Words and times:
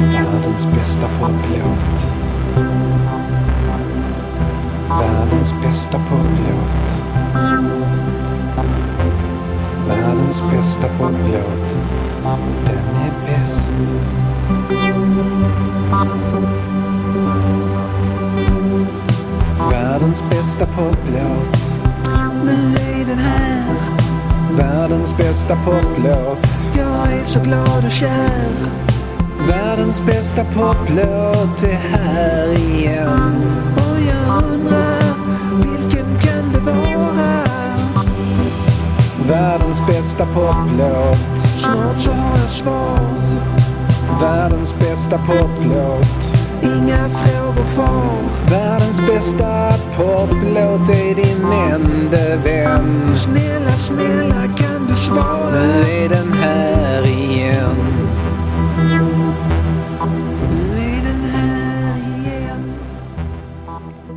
Världens 0.00 0.66
bästa 0.66 1.08
poplåt. 1.08 2.12
Världens 4.88 5.54
bästa 5.62 5.98
poplåt. 5.98 7.04
Världens 9.88 10.42
bästa 10.52 10.88
poplåt. 10.98 11.76
Den 12.64 12.96
är 12.96 13.12
bäst. 13.26 13.74
Världens 19.70 20.24
bästa 20.30 20.66
poplåt. 20.66 21.74
Nu 22.44 22.74
är 22.74 23.04
den 23.06 23.18
här. 23.18 23.74
Världens 24.56 25.16
bästa 25.16 25.56
poplåt. 25.56 26.48
Jag 26.76 27.12
är 27.12 27.24
så 27.24 27.40
glad 27.40 27.84
och 27.86 27.92
kär. 27.92 28.89
Världens 29.48 30.02
bästa 30.06 30.44
poplåt 30.44 31.62
är 31.62 31.98
här 31.98 32.58
igen. 32.58 33.42
Och 33.76 34.00
jag 34.00 34.44
undrar, 34.44 35.00
vilken 35.56 36.18
kan 36.20 36.52
det 36.52 36.60
vara? 36.60 37.44
Världens 39.28 39.86
bästa 39.86 40.26
poplåt. 40.26 41.38
Snart 41.56 41.98
så 41.98 42.10
har 42.10 42.38
jag 42.38 42.50
svar. 42.50 42.98
Världens 44.20 44.74
bästa 44.78 45.18
poplåt. 45.18 46.32
Inga 46.62 47.08
frågor 47.08 47.70
kvar. 47.74 48.18
Världens 48.50 49.00
bästa 49.00 49.72
poplåt 49.96 50.90
är 50.90 51.14
din 51.14 51.52
enda 51.72 52.36
vän. 52.44 53.14
Snälla, 53.14 53.72
snälla 53.76 54.42
kan 54.56 54.86
du 54.88 54.96
svara? 54.96 55.50
Nu 55.50 56.04
är 56.04 56.08
den 56.08 56.32
här 56.32 56.79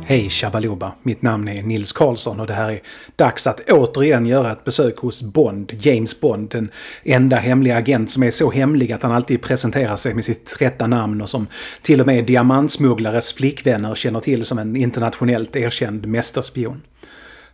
Hej 0.06 0.30
Shabaluba, 0.30 0.92
mitt 1.02 1.22
namn 1.22 1.48
är 1.48 1.62
Nils 1.62 1.92
Karlsson 1.92 2.40
och 2.40 2.46
det 2.46 2.52
här 2.52 2.70
är 2.70 2.80
dags 3.16 3.46
att 3.46 3.70
återigen 3.70 4.26
göra 4.26 4.52
ett 4.52 4.64
besök 4.64 4.98
hos 4.98 5.22
Bond, 5.22 5.72
James 5.80 6.20
Bond, 6.20 6.50
den 6.50 6.70
enda 7.04 7.36
hemliga 7.36 7.76
agent 7.76 8.10
som 8.10 8.22
är 8.22 8.30
så 8.30 8.50
hemlig 8.50 8.92
att 8.92 9.02
han 9.02 9.12
alltid 9.12 9.42
presenterar 9.42 9.96
sig 9.96 10.14
med 10.14 10.24
sitt 10.24 10.56
rätta 10.60 10.86
namn 10.86 11.20
och 11.20 11.30
som 11.30 11.46
till 11.82 12.00
och 12.00 12.06
med 12.06 12.24
diamantsmugglares 12.24 13.32
flickvänner 13.32 13.94
känner 13.94 14.20
till 14.20 14.44
som 14.44 14.58
en 14.58 14.76
internationellt 14.76 15.56
erkänd 15.56 16.06
mästerspion. 16.06 16.82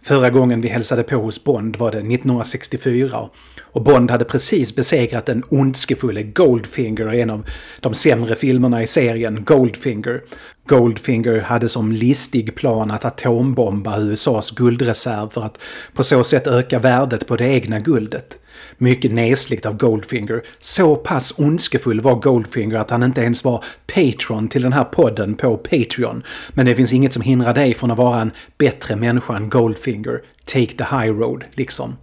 Förra 0.03 0.31
gången 0.31 0.61
vi 0.61 0.69
hälsade 0.69 1.03
på 1.03 1.17
hos 1.17 1.45
Bond 1.45 1.77
var 1.77 1.91
det 1.91 1.99
1964 1.99 3.29
och 3.63 3.83
Bond 3.83 4.11
hade 4.11 4.25
precis 4.25 4.77
besegrat 4.77 5.27
den 5.27 5.43
ondskefulle 5.49 6.23
Goldfinger 6.23 7.15
i 7.15 7.21
en 7.21 7.31
av 7.31 7.47
de 7.81 7.95
sämre 7.95 8.37
filmerna 8.37 8.83
i 8.83 8.87
serien, 8.87 9.45
Goldfinger. 9.45 10.23
Goldfinger 10.67 11.41
hade 11.41 11.69
som 11.69 11.93
listig 11.93 12.55
plan 12.55 12.91
att 12.91 13.05
atombomba 13.05 14.01
USAs 14.01 14.51
guldreserv 14.51 15.29
för 15.31 15.43
att 15.43 15.59
på 15.95 16.05
så 16.05 16.25
sätt 16.25 16.47
öka 16.47 16.79
värdet 16.79 17.27
på 17.27 17.37
det 17.37 17.47
egna 17.47 17.81
guldet. 17.81 18.39
Mycket 18.79 19.13
nesligt 19.13 19.67
av 19.67 19.77
Goldfinger. 19.77 20.43
Så 20.59 20.97
pass 20.97 21.35
ondskefull 21.37 22.01
var 22.01 22.15
Goldfinger 22.15 22.77
att 22.77 22.91
han 22.91 23.03
inte 23.03 23.21
ens 23.21 23.45
var 23.45 23.65
patron 23.87 24.49
till 24.49 24.63
den 24.63 24.73
här 24.73 24.85
podden 24.85 25.35
på 25.35 25.57
Patreon. 25.57 26.23
Men 26.51 26.67
det 26.67 26.75
finns 26.75 26.93
inget 26.93 27.13
som 27.13 27.23
hindrar 27.23 27.55
dig 27.55 27.75
från 27.75 27.91
att 27.91 27.99
vara 27.99 28.21
en 28.21 28.33
bättre 28.59 28.97
människa 28.97 29.37
än 29.37 29.49
Goldfinger. 29.49 30.21
Take 30.45 30.73
the 30.77 30.85
high 30.85 31.19
road, 31.19 31.45
liksom. 31.55 31.97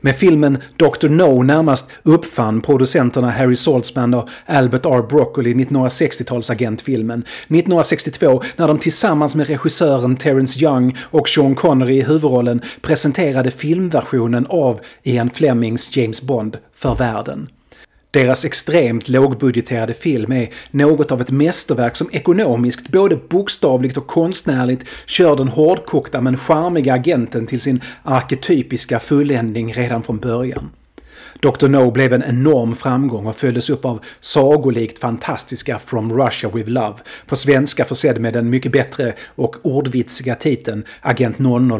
Med 0.00 0.16
filmen 0.16 0.58
Dr. 0.76 1.08
No 1.08 1.42
närmast 1.42 1.90
uppfann 2.02 2.60
producenterna 2.60 3.30
Harry 3.30 3.56
Saltzman 3.56 4.14
och 4.14 4.28
Albert 4.46 4.86
R. 4.86 5.02
Broccoli 5.08 5.54
1960-talsagentfilmen. 5.54 7.22
1962 7.22 8.42
när 8.56 8.68
de 8.68 8.78
tillsammans 8.78 9.34
med 9.34 9.46
regissören 9.46 10.16
Terence 10.16 10.64
Young 10.64 10.96
och 11.02 11.28
Sean 11.28 11.54
Connery 11.54 11.94
i 11.94 12.02
huvudrollen 12.02 12.62
presenterade 12.80 13.50
filmversionen 13.50 14.46
av 14.46 14.80
Ian 15.02 15.30
Flemings 15.30 15.96
James 15.96 16.22
Bond 16.22 16.58
för 16.74 16.94
världen. 16.94 17.48
Deras 18.14 18.44
extremt 18.44 19.08
lågbudgeterade 19.08 19.94
film 19.94 20.32
är 20.32 20.48
något 20.70 21.12
av 21.12 21.20
ett 21.20 21.30
mästerverk 21.30 21.96
som 21.96 22.08
ekonomiskt, 22.12 22.88
både 22.88 23.16
bokstavligt 23.16 23.96
och 23.96 24.06
konstnärligt, 24.06 24.84
kör 25.06 25.36
den 25.36 25.48
hårdkokta 25.48 26.20
men 26.20 26.36
charmiga 26.36 26.94
agenten 26.94 27.46
till 27.46 27.60
sin 27.60 27.80
arketypiska 28.02 29.00
fulländning 29.00 29.72
redan 29.72 30.02
från 30.02 30.18
början. 30.18 30.70
Dr. 31.40 31.68
No 31.68 31.90
blev 31.90 32.12
en 32.12 32.22
enorm 32.22 32.76
framgång 32.76 33.26
och 33.26 33.36
följdes 33.36 33.70
upp 33.70 33.84
av 33.84 34.04
sagolikt 34.20 34.98
fantastiska 34.98 35.78
From 35.78 36.12
Russia 36.12 36.50
With 36.50 36.70
Love, 36.70 36.96
på 37.26 37.36
svenska 37.36 37.84
försedd 37.84 38.20
med 38.20 38.32
den 38.32 38.50
mycket 38.50 38.72
bättre 38.72 39.14
och 39.26 39.56
ordvitsiga 39.62 40.34
titeln 40.34 40.84
Agent 41.00 41.36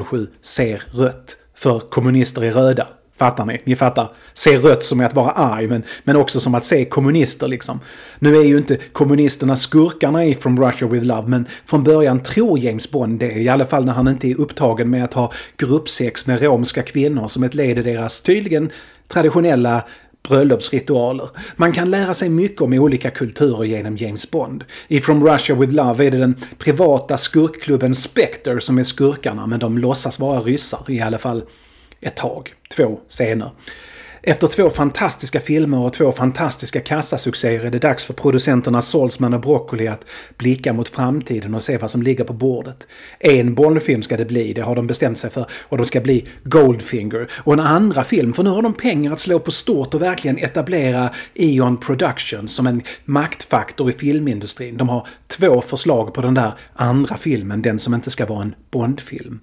007 0.09 0.27
ser 0.43 0.83
rött, 0.93 1.37
för 1.57 1.79
kommunister 1.79 2.45
är 2.45 2.53
röda. 2.53 2.89
Fattar 3.17 3.45
ni? 3.45 3.61
Ni 3.65 3.77
fattar. 3.77 4.13
Se 4.33 4.59
rött 4.59 4.85
som 4.85 5.01
är 5.01 5.05
att 5.05 5.15
vara 5.15 5.31
arg, 5.31 5.69
men, 5.69 5.83
men 6.05 6.17
också 6.17 6.41
som 6.41 6.55
att 6.55 6.65
se 6.65 6.85
kommunister 6.85 7.49
liksom. 7.49 7.81
Nu 8.19 8.37
är 8.37 8.45
ju 8.45 8.59
inte 8.59 8.77
kommunisterna 8.93 9.57
skurkarna 9.57 10.25
i 10.25 10.35
From 10.35 10.63
Russia 10.63 10.89
With 10.89 11.07
Love, 11.07 11.29
men 11.29 11.47
från 11.67 11.85
början 11.85 12.23
tror 12.23 12.59
James 12.59 12.91
Bond 12.91 13.21
det, 13.21 13.33
i 13.33 13.49
alla 13.49 13.67
fall 13.67 13.85
när 13.85 13.93
han 13.93 14.09
inte 14.09 14.29
är 14.29 14.41
upptagen 14.41 14.91
med 14.91 15.05
att 15.05 15.15
ha 15.15 15.33
gruppsex 15.57 16.27
med 16.27 16.43
romska 16.43 16.83
kvinnor 16.83 17.29
som 17.29 17.43
ett 17.43 17.55
led 17.55 17.79
i 17.79 17.83
deras 17.83 18.21
tydligen 18.21 18.71
traditionella 19.09 19.85
bröllopsritualer. 20.29 21.29
Man 21.57 21.73
kan 21.73 21.91
lära 21.91 22.15
sig 22.15 22.29
mycket 22.29 22.61
om 22.63 22.73
olika 22.73 23.11
kulturer 23.11 23.65
genom 23.65 23.97
James 23.97 24.31
Bond. 24.31 24.65
I 24.89 25.01
From 25.01 25.27
Russia 25.27 25.57
With 25.57 25.73
Love 25.73 26.07
är 26.07 26.11
det 26.11 26.19
den 26.19 26.37
privata 26.59 27.19
skurkklubben 27.19 27.95
Spectre 27.95 28.61
som 28.61 28.79
är 28.79 28.83
skurkarna, 28.83 29.47
men 29.47 29.61
de 29.61 29.79
låtsas 29.79 30.19
vara 30.19 30.41
ryssar, 30.41 30.85
i 30.89 31.01
alla 31.01 31.19
fall 31.19 31.43
ett 32.05 32.17
tag. 32.17 32.55
Två 32.77 33.01
scener. 33.09 33.51
Efter 34.27 34.47
två 34.47 34.71
fantastiska 34.71 35.41
filmer 35.41 35.79
och 35.79 35.93
två 35.93 36.13
fantastiska 36.13 36.81
kassasuccéer 36.81 37.65
är 37.65 37.71
det 37.71 37.79
dags 37.79 38.05
för 38.05 38.15
producenterna 38.15 38.83
Salzman 38.83 39.35
och 39.35 39.41
Broccoli 39.41 39.89
att 39.89 40.05
blicka 40.37 40.73
mot 40.73 40.89
framtiden 40.89 41.55
och 41.55 41.63
se 41.63 41.77
vad 41.79 41.91
som 41.91 42.03
ligger 42.03 42.25
på 42.25 42.33
bordet. 42.33 42.87
En 43.19 43.55
Bondfilm 43.55 44.03
ska 44.03 44.17
det 44.17 44.25
bli, 44.25 44.53
det 44.53 44.61
har 44.61 44.77
de 44.77 44.87
bestämt 44.87 45.19
sig 45.19 45.31
för, 45.31 45.47
och 45.63 45.77
de 45.77 45.87
ska 45.87 46.01
bli 46.01 46.29
Goldfinger. 46.43 47.31
Och 47.35 47.53
en 47.53 47.61
andra 47.61 48.05
film, 48.05 48.33
för 48.33 48.43
nu 48.43 48.51
har 48.51 48.63
de 48.63 48.73
pengar 48.75 49.13
att 49.13 49.21
slå 49.21 49.39
på 49.39 49.51
stort 49.51 49.95
och 49.95 50.03
verkligen 50.03 50.39
etablera 50.39 51.11
Eon 51.35 51.77
Productions 51.77 52.55
som 52.55 52.67
en 52.67 52.83
maktfaktor 53.05 53.91
i 53.91 53.93
filmindustrin. 53.93 54.77
De 54.77 54.89
har 54.89 55.07
två 55.27 55.61
förslag 55.61 56.15
på 56.15 56.23
den 56.23 56.35
där 56.35 56.53
andra 56.75 57.17
filmen, 57.17 57.63
den 57.63 57.79
som 57.79 57.95
inte 57.95 58.11
ska 58.11 58.27
vara 58.27 58.43
en 58.43 58.55
Bondfilm. 58.71 59.41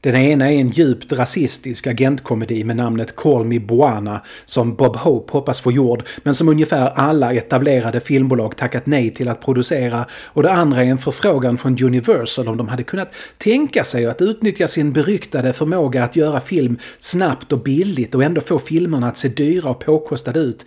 Den 0.00 0.16
ena 0.16 0.52
är 0.52 0.56
en 0.56 0.70
djupt 0.70 1.12
rasistisk 1.12 1.86
agentkomedi 1.86 2.64
med 2.64 2.76
namnet 2.76 3.16
Call 3.16 3.44
Me 3.44 3.58
Buana 3.58 4.22
som 4.44 4.74
Bob 4.74 4.96
Hope 4.96 5.32
hoppas 5.32 5.60
få 5.60 5.72
gjord 5.72 6.06
men 6.22 6.34
som 6.34 6.48
ungefär 6.48 6.90
alla 6.90 7.32
etablerade 7.32 8.00
filmbolag 8.00 8.56
tackat 8.56 8.86
nej 8.86 9.14
till 9.14 9.28
att 9.28 9.40
producera 9.40 10.06
och 10.12 10.42
det 10.42 10.52
andra 10.52 10.84
är 10.84 10.86
en 10.86 10.98
förfrågan 10.98 11.58
från 11.58 11.76
Universal 11.82 12.48
om 12.48 12.56
de 12.56 12.68
hade 12.68 12.82
kunnat 12.82 13.14
tänka 13.38 13.84
sig 13.84 14.06
att 14.06 14.22
utnyttja 14.22 14.68
sin 14.68 14.92
beryktade 14.92 15.52
förmåga 15.52 16.04
att 16.04 16.16
göra 16.16 16.40
film 16.40 16.78
snabbt 16.98 17.52
och 17.52 17.62
billigt 17.62 18.14
och 18.14 18.24
ändå 18.24 18.40
få 18.40 18.58
filmerna 18.58 19.08
att 19.08 19.16
se 19.16 19.28
dyra 19.28 19.70
och 19.70 19.84
påkostade 19.84 20.40
ut 20.40 20.64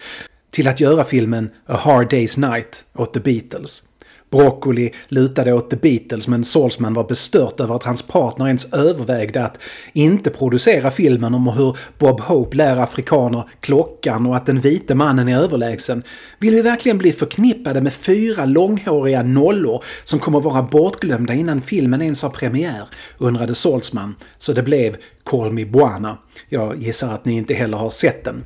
till 0.52 0.68
att 0.68 0.80
göra 0.80 1.04
filmen 1.04 1.50
A 1.66 1.76
Hard 1.82 2.14
Day's 2.14 2.52
Night 2.52 2.86
åt 2.94 3.14
The 3.14 3.20
Beatles. 3.20 3.84
Broccoli 4.32 4.92
lutade 5.08 5.54
åt 5.54 5.70
The 5.70 5.76
Beatles 5.76 6.28
men 6.28 6.44
Saltzman 6.44 6.94
var 6.94 7.04
bestört 7.04 7.60
över 7.60 7.76
att 7.76 7.84
hans 7.84 8.02
partner 8.02 8.48
ens 8.48 8.74
övervägde 8.74 9.46
att 9.46 9.60
inte 9.94 10.30
producera 10.30 10.92
filmen 10.92 11.34
om 11.34 11.48
hur 11.48 11.78
Bob 11.98 12.22
Hope 12.22 12.58
lär 12.58 12.78
afrikaner 12.78 13.44
klockan 13.60 14.26
och 14.26 14.36
att 14.36 14.46
den 14.46 14.62
vite 14.62 14.96
mannen 14.96 15.28
är 15.28 15.38
överlägsen. 15.38 16.04
Vill 16.40 16.56
vi 16.56 16.62
verkligen 16.62 16.98
bli 16.98 17.14
förknippade 17.14 17.82
med 17.82 17.94
fyra 17.94 18.46
långhåriga 18.46 19.24
nollor 19.24 19.84
som 20.04 20.20
kommer 20.20 20.40
vara 20.40 20.64
bortglömda 20.64 21.34
innan 21.34 21.62
filmen 21.62 22.02
ens 22.02 22.22
har 22.22 22.30
premiär? 22.30 22.88
undrade 23.18 23.56
Saltzman. 23.56 24.16
Så 24.38 24.54
det 24.54 24.64
blev 24.64 24.96
Call 25.24 25.52
Me 25.52 25.66
Buana. 25.66 26.18
Jag 26.50 26.78
gissar 26.78 27.14
att 27.14 27.26
ni 27.26 27.34
inte 27.34 27.54
heller 27.54 27.78
har 27.78 27.90
sett 27.90 28.24
den. 28.24 28.46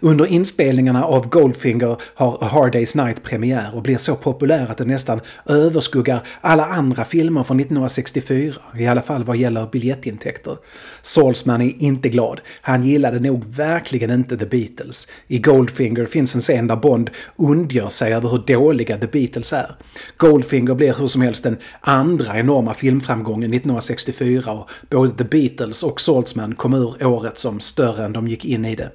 Under 0.00 0.26
inspelningarna 0.26 1.04
av 1.04 1.28
Goldfinger 1.28 1.96
har 2.14 2.38
A 2.40 2.46
Hard 2.52 2.74
Day's 2.74 3.04
Night 3.04 3.22
premiär 3.22 3.70
och 3.74 3.82
blir 3.82 3.96
så 3.96 4.14
populär 4.14 4.66
att 4.70 4.78
den 4.78 4.88
nästan 4.88 5.20
överskuggar 5.46 6.26
alla 6.40 6.64
andra 6.64 7.04
filmer 7.04 7.42
från 7.42 7.60
1964, 7.60 8.54
i 8.78 8.86
alla 8.86 9.02
fall 9.02 9.24
vad 9.24 9.36
gäller 9.36 9.66
biljettintäkter. 9.66 10.56
Salzman 11.02 11.62
är 11.62 11.82
inte 11.82 12.08
glad. 12.08 12.40
Han 12.60 12.82
gillade 12.82 13.18
nog 13.18 13.44
verkligen 13.44 14.10
inte 14.10 14.36
The 14.36 14.46
Beatles. 14.46 15.08
I 15.26 15.38
Goldfinger 15.38 16.06
finns 16.06 16.34
en 16.34 16.40
scen 16.40 16.66
där 16.66 16.76
Bond 16.76 17.10
ondgör 17.36 17.88
sig 17.88 18.14
över 18.14 18.28
hur 18.28 18.38
dåliga 18.38 18.98
The 18.98 19.06
Beatles 19.06 19.52
är. 19.52 19.76
Goldfinger 20.16 20.74
blir 20.74 20.94
hur 20.94 21.06
som 21.06 21.22
helst 21.22 21.42
den 21.42 21.56
andra 21.80 22.38
enorma 22.38 22.74
filmframgången 22.74 23.54
1964 23.54 24.52
och 24.52 24.70
både 24.90 25.12
The 25.12 25.24
Beatles 25.24 25.82
och 25.82 26.00
Saltzman 26.16 26.54
kom 26.54 26.74
ur 26.74 27.06
året 27.06 27.38
som 27.38 27.60
större 27.60 28.04
än 28.04 28.12
de 28.12 28.28
gick 28.28 28.44
in 28.44 28.64
i 28.64 28.76
det. 28.76 28.90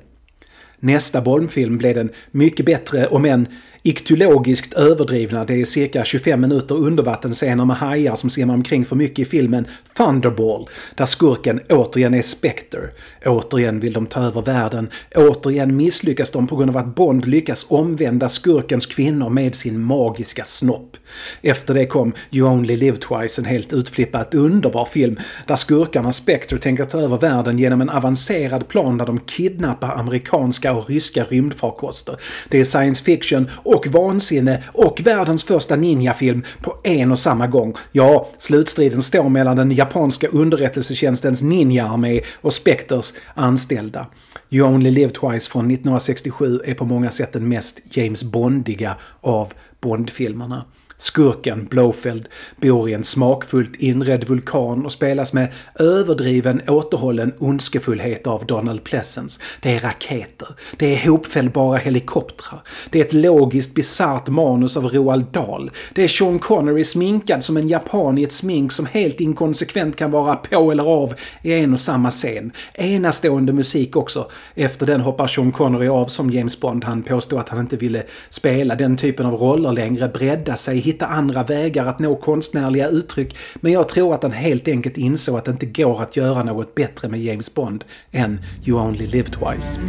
Nästa 0.79 1.21
Bolmfilm 1.21 1.77
blev 1.77 1.95
den 1.95 2.11
mycket 2.31 2.65
bättre, 2.65 3.07
om 3.07 3.25
än 3.25 3.47
Iktologiskt 3.83 4.73
överdrivna, 4.73 5.45
det 5.45 5.61
är 5.61 5.65
cirka 5.65 6.03
25 6.05 6.41
minuter 6.41 6.75
undervattensscener 6.75 7.65
med 7.65 7.75
hajar 7.75 8.15
som 8.15 8.29
simmar 8.29 8.53
omkring 8.53 8.85
för 8.85 8.95
mycket 8.95 9.19
i 9.19 9.25
filmen 9.25 9.67
Thunderball, 9.97 10.69
där 10.95 11.05
skurken 11.05 11.59
återigen 11.69 12.13
är 12.13 12.21
Spectre. 12.21 12.79
Återigen 13.25 13.79
vill 13.79 13.93
de 13.93 14.05
ta 14.05 14.21
över 14.21 14.41
världen, 14.41 14.89
återigen 15.15 15.77
misslyckas 15.77 16.31
de 16.31 16.47
på 16.47 16.55
grund 16.55 16.69
av 16.69 16.77
att 16.77 16.95
Bond 16.95 17.27
lyckas 17.27 17.65
omvända 17.69 18.29
skurkens 18.29 18.85
kvinnor 18.85 19.29
med 19.29 19.55
sin 19.55 19.83
magiska 19.83 20.45
snopp. 20.45 20.97
Efter 21.41 21.73
det 21.73 21.85
kom 21.85 22.13
You 22.31 22.49
Only 22.49 22.77
Live 22.77 22.97
Twice, 22.97 23.41
en 23.41 23.45
helt 23.45 23.73
utflippat 23.73 24.33
underbar 24.33 24.85
film 24.85 25.19
där 25.47 25.55
skurkarna 25.55 26.13
Spectre 26.13 26.57
tänker 26.57 26.85
ta 26.85 26.99
över 26.99 27.17
världen 27.17 27.59
genom 27.59 27.81
en 27.81 27.89
avancerad 27.89 28.67
plan 28.67 28.97
där 28.97 29.05
de 29.05 29.19
kidnappar 29.19 29.99
amerikanska 29.99 30.73
och 30.73 30.89
ryska 30.89 31.23
rymdfarkoster. 31.23 32.15
Det 32.49 32.59
är 32.59 32.65
science 32.65 33.03
fiction 33.03 33.49
och 33.75 33.87
vansinne 33.87 34.63
och 34.73 35.01
världens 35.03 35.43
första 35.43 35.75
ninjafilm 35.75 36.43
på 36.61 36.77
en 36.83 37.11
och 37.11 37.19
samma 37.19 37.47
gång. 37.47 37.75
Ja, 37.91 38.27
slutstriden 38.37 39.01
står 39.01 39.29
mellan 39.29 39.57
den 39.57 39.71
japanska 39.71 40.27
underrättelsetjänstens 40.27 41.41
ninjaarmé 41.41 42.21
och 42.41 42.53
Spectres 42.53 43.13
anställda. 43.33 44.07
You 44.49 44.67
Only 44.67 44.91
Live 44.91 45.11
Twice 45.11 45.51
från 45.51 45.65
1967 45.65 46.59
är 46.65 46.73
på 46.73 46.85
många 46.85 47.11
sätt 47.11 47.33
den 47.33 47.49
mest 47.49 47.79
James 47.91 48.23
Bondiga 48.23 48.95
av 49.21 49.53
Bondfilmerna. 49.81 50.65
Skurken 51.01 51.65
Blofeld 51.65 52.27
bor 52.57 52.89
i 52.89 52.93
en 52.93 53.03
smakfullt 53.03 53.75
inredd 53.75 54.23
vulkan 54.27 54.85
och 54.85 54.91
spelas 54.91 55.33
med 55.33 55.53
överdriven 55.79 56.61
återhållen 56.67 57.33
ondskefullhet 57.39 58.27
av 58.27 58.45
Donald 58.45 58.83
Pleasence. 58.83 59.41
Det 59.61 59.75
är 59.75 59.79
raketer. 59.79 60.47
Det 60.77 60.93
är 60.93 61.09
hopfällbara 61.09 61.77
helikoptrar. 61.77 62.61
Det 62.89 62.99
är 62.99 63.05
ett 63.05 63.13
logiskt 63.13 63.73
bisarrt 63.73 64.27
manus 64.27 64.77
av 64.77 64.85
Roald 64.85 65.25
Dahl. 65.31 65.71
Det 65.93 66.03
är 66.03 66.07
Sean 66.07 66.39
Connery 66.39 66.83
sminkad 66.83 67.43
som 67.43 67.57
en 67.57 67.67
japan 67.67 68.17
i 68.17 68.23
ett 68.23 68.31
smink 68.31 68.71
som 68.71 68.85
helt 68.85 69.19
inkonsekvent 69.19 69.95
kan 69.95 70.11
vara 70.11 70.35
på 70.35 70.71
eller 70.71 70.83
av 70.83 71.13
i 71.41 71.53
en 71.53 71.73
och 71.73 71.79
samma 71.79 72.11
scen. 72.11 72.51
Enastående 72.73 73.53
musik 73.53 73.95
också. 73.95 74.31
Efter 74.55 74.85
den 74.85 75.01
hoppar 75.01 75.27
Sean 75.27 75.51
Connery 75.51 75.87
av 75.87 76.05
som 76.05 76.31
James 76.31 76.59
Bond. 76.59 76.83
Han 76.83 77.03
påstod 77.03 77.39
att 77.39 77.49
han 77.49 77.59
inte 77.59 77.77
ville 77.77 78.03
spela 78.29 78.75
den 78.75 78.97
typen 78.97 79.25
av 79.25 79.33
roller 79.33 79.71
längre, 79.71 80.07
bredda 80.07 80.55
sig, 80.55 80.90
hitta 80.91 81.05
andra 81.05 81.43
vägar 81.43 81.85
att 81.85 81.99
nå 81.99 82.15
konstnärliga 82.15 82.87
uttryck. 82.87 83.37
Men 83.55 83.71
jag 83.71 83.89
tror 83.89 84.13
att 84.13 84.23
han 84.23 84.31
helt 84.31 84.67
enkelt 84.67 84.97
insåg 84.97 85.37
att 85.37 85.45
det 85.45 85.51
inte 85.51 85.65
går 85.65 86.01
att 86.01 86.17
göra 86.17 86.43
något 86.43 86.75
bättre 86.75 87.09
med 87.09 87.21
James 87.21 87.53
Bond 87.53 87.83
än 88.11 88.39
You 88.65 88.79
Only 88.79 89.07
Live 89.07 89.27
Twice. 89.27 89.79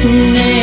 tonight. 0.00 0.57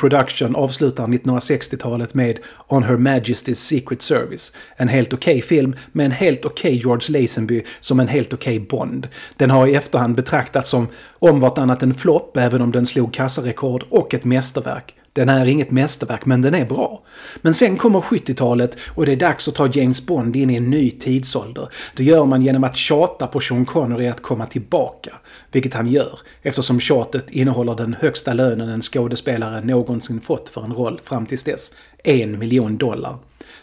Production 0.00 0.56
avslutar 0.56 1.06
1960-talet 1.06 2.14
med 2.14 2.38
On 2.68 2.82
Her 2.82 2.96
Majesty's 2.96 3.54
Secret 3.54 4.02
Service. 4.02 4.52
En 4.76 4.88
helt 4.88 5.12
okej 5.12 5.42
film 5.42 5.74
med 5.92 6.06
en 6.06 6.12
helt 6.12 6.44
okej 6.44 6.80
George 6.82 7.20
Lazenby 7.20 7.64
som 7.80 8.00
en 8.00 8.08
helt 8.08 8.32
okej 8.32 8.60
Bond. 8.60 9.08
Den 9.36 9.50
har 9.50 9.66
i 9.66 9.74
efterhand 9.74 10.16
betraktats 10.16 10.70
som 10.70 10.88
om 11.18 11.40
vartannat 11.40 11.82
en 11.82 11.94
flopp 11.94 12.36
även 12.36 12.62
om 12.62 12.72
den 12.72 12.86
slog 12.86 13.12
kassarekord 13.12 13.84
och 13.90 14.14
ett 14.14 14.24
mästerverk. 14.24 14.97
Den 15.18 15.28
är 15.28 15.46
inget 15.46 15.70
mästerverk, 15.70 16.26
men 16.26 16.42
den 16.42 16.54
är 16.54 16.64
bra. 16.64 17.02
Men 17.36 17.54
sen 17.54 17.76
kommer 17.76 18.00
70-talet 18.00 18.76
och 18.94 19.06
det 19.06 19.12
är 19.12 19.16
dags 19.16 19.48
att 19.48 19.54
ta 19.54 19.68
James 19.72 20.06
Bond 20.06 20.36
in 20.36 20.50
i 20.50 20.54
en 20.54 20.70
ny 20.70 20.90
tidsålder. 20.90 21.68
Det 21.96 22.04
gör 22.04 22.24
man 22.24 22.42
genom 22.42 22.64
att 22.64 22.76
tjata 22.76 23.26
på 23.26 23.40
Sean 23.40 23.64
Connery 23.64 24.08
att 24.08 24.22
komma 24.22 24.46
tillbaka. 24.46 25.14
Vilket 25.52 25.74
han 25.74 25.86
gör, 25.86 26.18
eftersom 26.42 26.80
tjatet 26.80 27.30
innehåller 27.30 27.74
den 27.74 27.96
högsta 28.00 28.32
lönen 28.32 28.68
en 28.68 28.82
skådespelare 28.82 29.60
någonsin 29.60 30.20
fått 30.20 30.48
för 30.48 30.64
en 30.64 30.72
roll 30.72 31.00
fram 31.04 31.26
tills 31.26 31.44
dess. 31.44 31.72
En 32.04 32.38
miljon 32.38 32.76
dollar. 32.76 33.16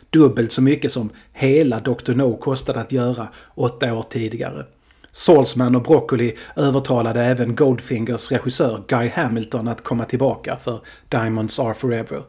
Dubbelt 0.09 0.51
så 0.51 0.61
mycket 0.61 0.91
som 0.91 1.09
hela 1.33 1.79
Dr. 1.79 2.13
No 2.13 2.37
kostade 2.37 2.79
att 2.79 2.91
göra 2.91 3.27
åtta 3.55 3.93
år 3.93 4.05
tidigare. 4.09 4.63
Salzman 5.15 5.75
och 5.75 5.83
Broccoli 5.83 6.33
övertalade 6.55 7.23
även 7.23 7.55
Goldfingers 7.55 8.31
regissör 8.31 8.83
Guy 8.87 9.09
Hamilton 9.09 9.67
att 9.67 9.83
komma 9.83 10.05
tillbaka 10.05 10.55
för 10.55 10.81
Diamonds 11.09 11.59
Are 11.59 11.73
Forever. 11.73 12.23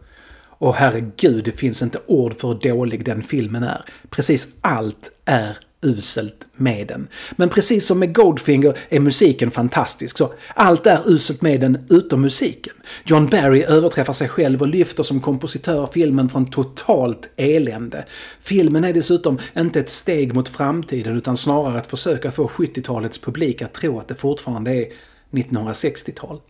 Och 0.58 0.74
herregud, 0.74 1.44
det 1.44 1.52
finns 1.52 1.82
inte 1.82 1.98
ord 2.06 2.40
för 2.40 2.48
hur 2.48 2.54
dålig 2.54 3.04
den 3.04 3.22
filmen 3.22 3.62
är. 3.62 3.84
Precis 4.10 4.48
allt 4.60 5.10
är 5.24 5.58
uselt 5.82 6.46
med 6.52 6.86
den. 6.88 7.08
Men 7.36 7.48
precis 7.48 7.86
som 7.86 7.98
med 7.98 8.14
Goldfinger 8.14 8.78
är 8.88 9.00
musiken 9.00 9.50
fantastisk, 9.50 10.18
så 10.18 10.32
allt 10.54 10.86
är 10.86 11.10
uselt 11.10 11.42
med 11.42 11.60
den 11.60 11.86
utom 11.90 12.20
musiken. 12.20 12.74
John 13.04 13.26
Barry 13.26 13.62
överträffar 13.62 14.12
sig 14.12 14.28
själv 14.28 14.60
och 14.60 14.68
lyfter 14.68 15.02
som 15.02 15.20
kompositör 15.20 15.88
filmen 15.92 16.28
från 16.28 16.50
totalt 16.50 17.30
elände. 17.36 18.04
Filmen 18.40 18.84
är 18.84 18.92
dessutom 18.92 19.38
inte 19.56 19.80
ett 19.80 19.88
steg 19.88 20.34
mot 20.34 20.48
framtiden 20.48 21.16
utan 21.16 21.36
snarare 21.36 21.78
ett 21.78 21.86
försök 21.86 22.24
att 22.24 22.34
få 22.34 22.48
70-talets 22.48 23.18
publik 23.18 23.62
att 23.62 23.74
tro 23.74 23.98
att 23.98 24.08
det 24.08 24.14
fortfarande 24.14 24.74
är 24.74 24.86
1960-tal. 25.30 26.40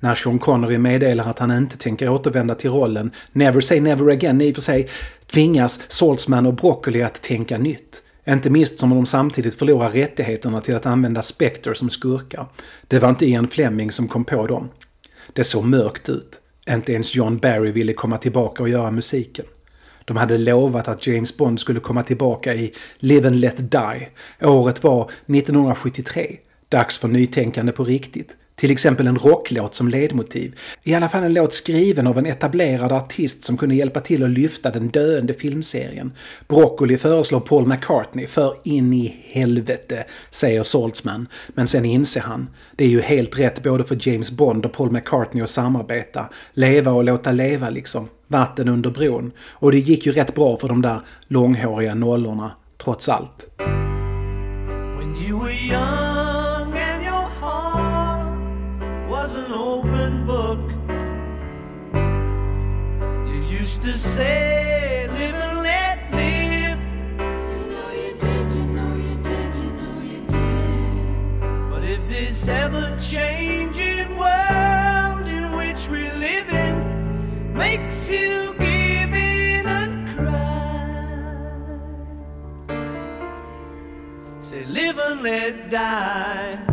När 0.00 0.14
Sean 0.14 0.38
Connery 0.38 0.78
meddelar 0.78 1.30
att 1.30 1.38
han 1.38 1.50
inte 1.50 1.76
tänker 1.76 2.08
återvända 2.08 2.54
till 2.54 2.70
rollen, 2.70 3.10
Never 3.32 3.60
say 3.60 3.80
never 3.80 4.10
again 4.10 4.40
i 4.40 4.50
och 4.50 4.54
för 4.54 4.62
sig, 4.62 4.88
tvingas 5.26 5.80
Saltzman 5.88 6.46
och 6.46 6.54
Broccoli 6.54 7.02
att 7.02 7.22
tänka 7.22 7.58
nytt. 7.58 8.02
Inte 8.28 8.50
minst 8.50 8.78
som 8.78 8.90
de 8.90 9.06
samtidigt 9.06 9.54
förlorar 9.54 9.90
rättigheterna 9.90 10.60
till 10.60 10.76
att 10.76 10.86
använda 10.86 11.22
Spectre 11.22 11.74
som 11.74 11.90
skurkar. 11.90 12.46
Det 12.88 12.98
var 12.98 13.08
inte 13.08 13.26
Ian 13.26 13.48
Fleming 13.48 13.92
som 13.92 14.08
kom 14.08 14.24
på 14.24 14.46
dem. 14.46 14.68
Det 15.32 15.44
såg 15.44 15.64
mörkt 15.64 16.08
ut. 16.08 16.40
Inte 16.70 16.92
ens 16.92 17.14
John 17.14 17.38
Barry 17.38 17.72
ville 17.72 17.92
komma 17.92 18.18
tillbaka 18.18 18.62
och 18.62 18.68
göra 18.68 18.90
musiken. 18.90 19.44
De 20.04 20.16
hade 20.16 20.38
lovat 20.38 20.88
att 20.88 21.06
James 21.06 21.36
Bond 21.36 21.60
skulle 21.60 21.80
komma 21.80 22.02
tillbaka 22.02 22.54
i 22.54 22.72
Live 22.98 23.28
and 23.28 23.40
Let 23.40 23.70
Die. 23.70 24.08
Året 24.40 24.84
var 24.84 25.02
1973. 25.04 26.36
Dags 26.68 26.98
för 26.98 27.08
nytänkande 27.08 27.72
på 27.72 27.84
riktigt. 27.84 28.36
Till 28.60 28.70
exempel 28.70 29.06
en 29.06 29.18
rocklåt 29.18 29.74
som 29.74 29.88
ledmotiv. 29.88 30.58
I 30.82 30.94
alla 30.94 31.08
fall 31.08 31.24
en 31.24 31.34
låt 31.34 31.52
skriven 31.52 32.06
av 32.06 32.18
en 32.18 32.26
etablerad 32.26 32.92
artist 32.92 33.44
som 33.44 33.56
kunde 33.56 33.74
hjälpa 33.74 34.00
till 34.00 34.24
att 34.24 34.30
lyfta 34.30 34.70
den 34.70 34.88
döende 34.88 35.34
filmserien. 35.34 36.12
Broccoli 36.48 36.98
föreslår 36.98 37.40
Paul 37.40 37.66
McCartney, 37.66 38.26
för 38.26 38.56
in 38.64 38.92
i 38.92 39.16
helvete, 39.28 40.04
säger 40.30 40.62
Saltzman. 40.62 41.28
Men 41.48 41.66
sen 41.66 41.84
inser 41.84 42.20
han, 42.20 42.48
det 42.76 42.84
är 42.84 42.88
ju 42.88 43.00
helt 43.00 43.38
rätt 43.38 43.62
både 43.62 43.84
för 43.84 44.08
James 44.08 44.30
Bond 44.30 44.66
och 44.66 44.72
Paul 44.72 44.90
McCartney 44.90 45.42
att 45.42 45.50
samarbeta. 45.50 46.28
Leva 46.52 46.92
och 46.92 47.04
låta 47.04 47.32
leva 47.32 47.70
liksom. 47.70 48.08
Vatten 48.26 48.68
under 48.68 48.90
bron. 48.90 49.32
Och 49.50 49.72
det 49.72 49.78
gick 49.78 50.06
ju 50.06 50.12
rätt 50.12 50.34
bra 50.34 50.56
för 50.56 50.68
de 50.68 50.82
där 50.82 51.00
långhåriga 51.28 51.94
nollorna, 51.94 52.52
trots 52.78 53.08
allt. 53.08 53.46
Used 63.70 63.82
to 63.82 63.96
say, 63.96 65.06
live 65.12 65.36
and 65.36 65.62
let 65.62 65.98
live. 66.12 66.80
You 67.54 67.60
know 67.70 67.90
you 68.02 68.12
did, 68.18 68.46
you 68.56 68.64
know 68.76 68.94
you 68.96 69.14
did, 69.28 69.54
you 69.62 69.70
know 69.80 69.96
you 70.10 70.20
did. 70.26 71.70
But 71.70 71.84
if 71.84 72.00
this 72.08 72.48
ever 72.48 72.96
changing 72.98 74.16
world 74.16 75.28
in 75.28 75.52
which 75.52 75.88
we 75.88 76.10
live 76.10 76.48
in 76.48 77.54
makes 77.54 78.10
you 78.10 78.56
give 78.58 79.14
in 79.14 79.66
and 79.68 80.16
cry. 80.16 81.20
Say, 84.40 84.64
live 84.64 84.98
and 84.98 85.22
let 85.22 85.70
die. 85.70 86.69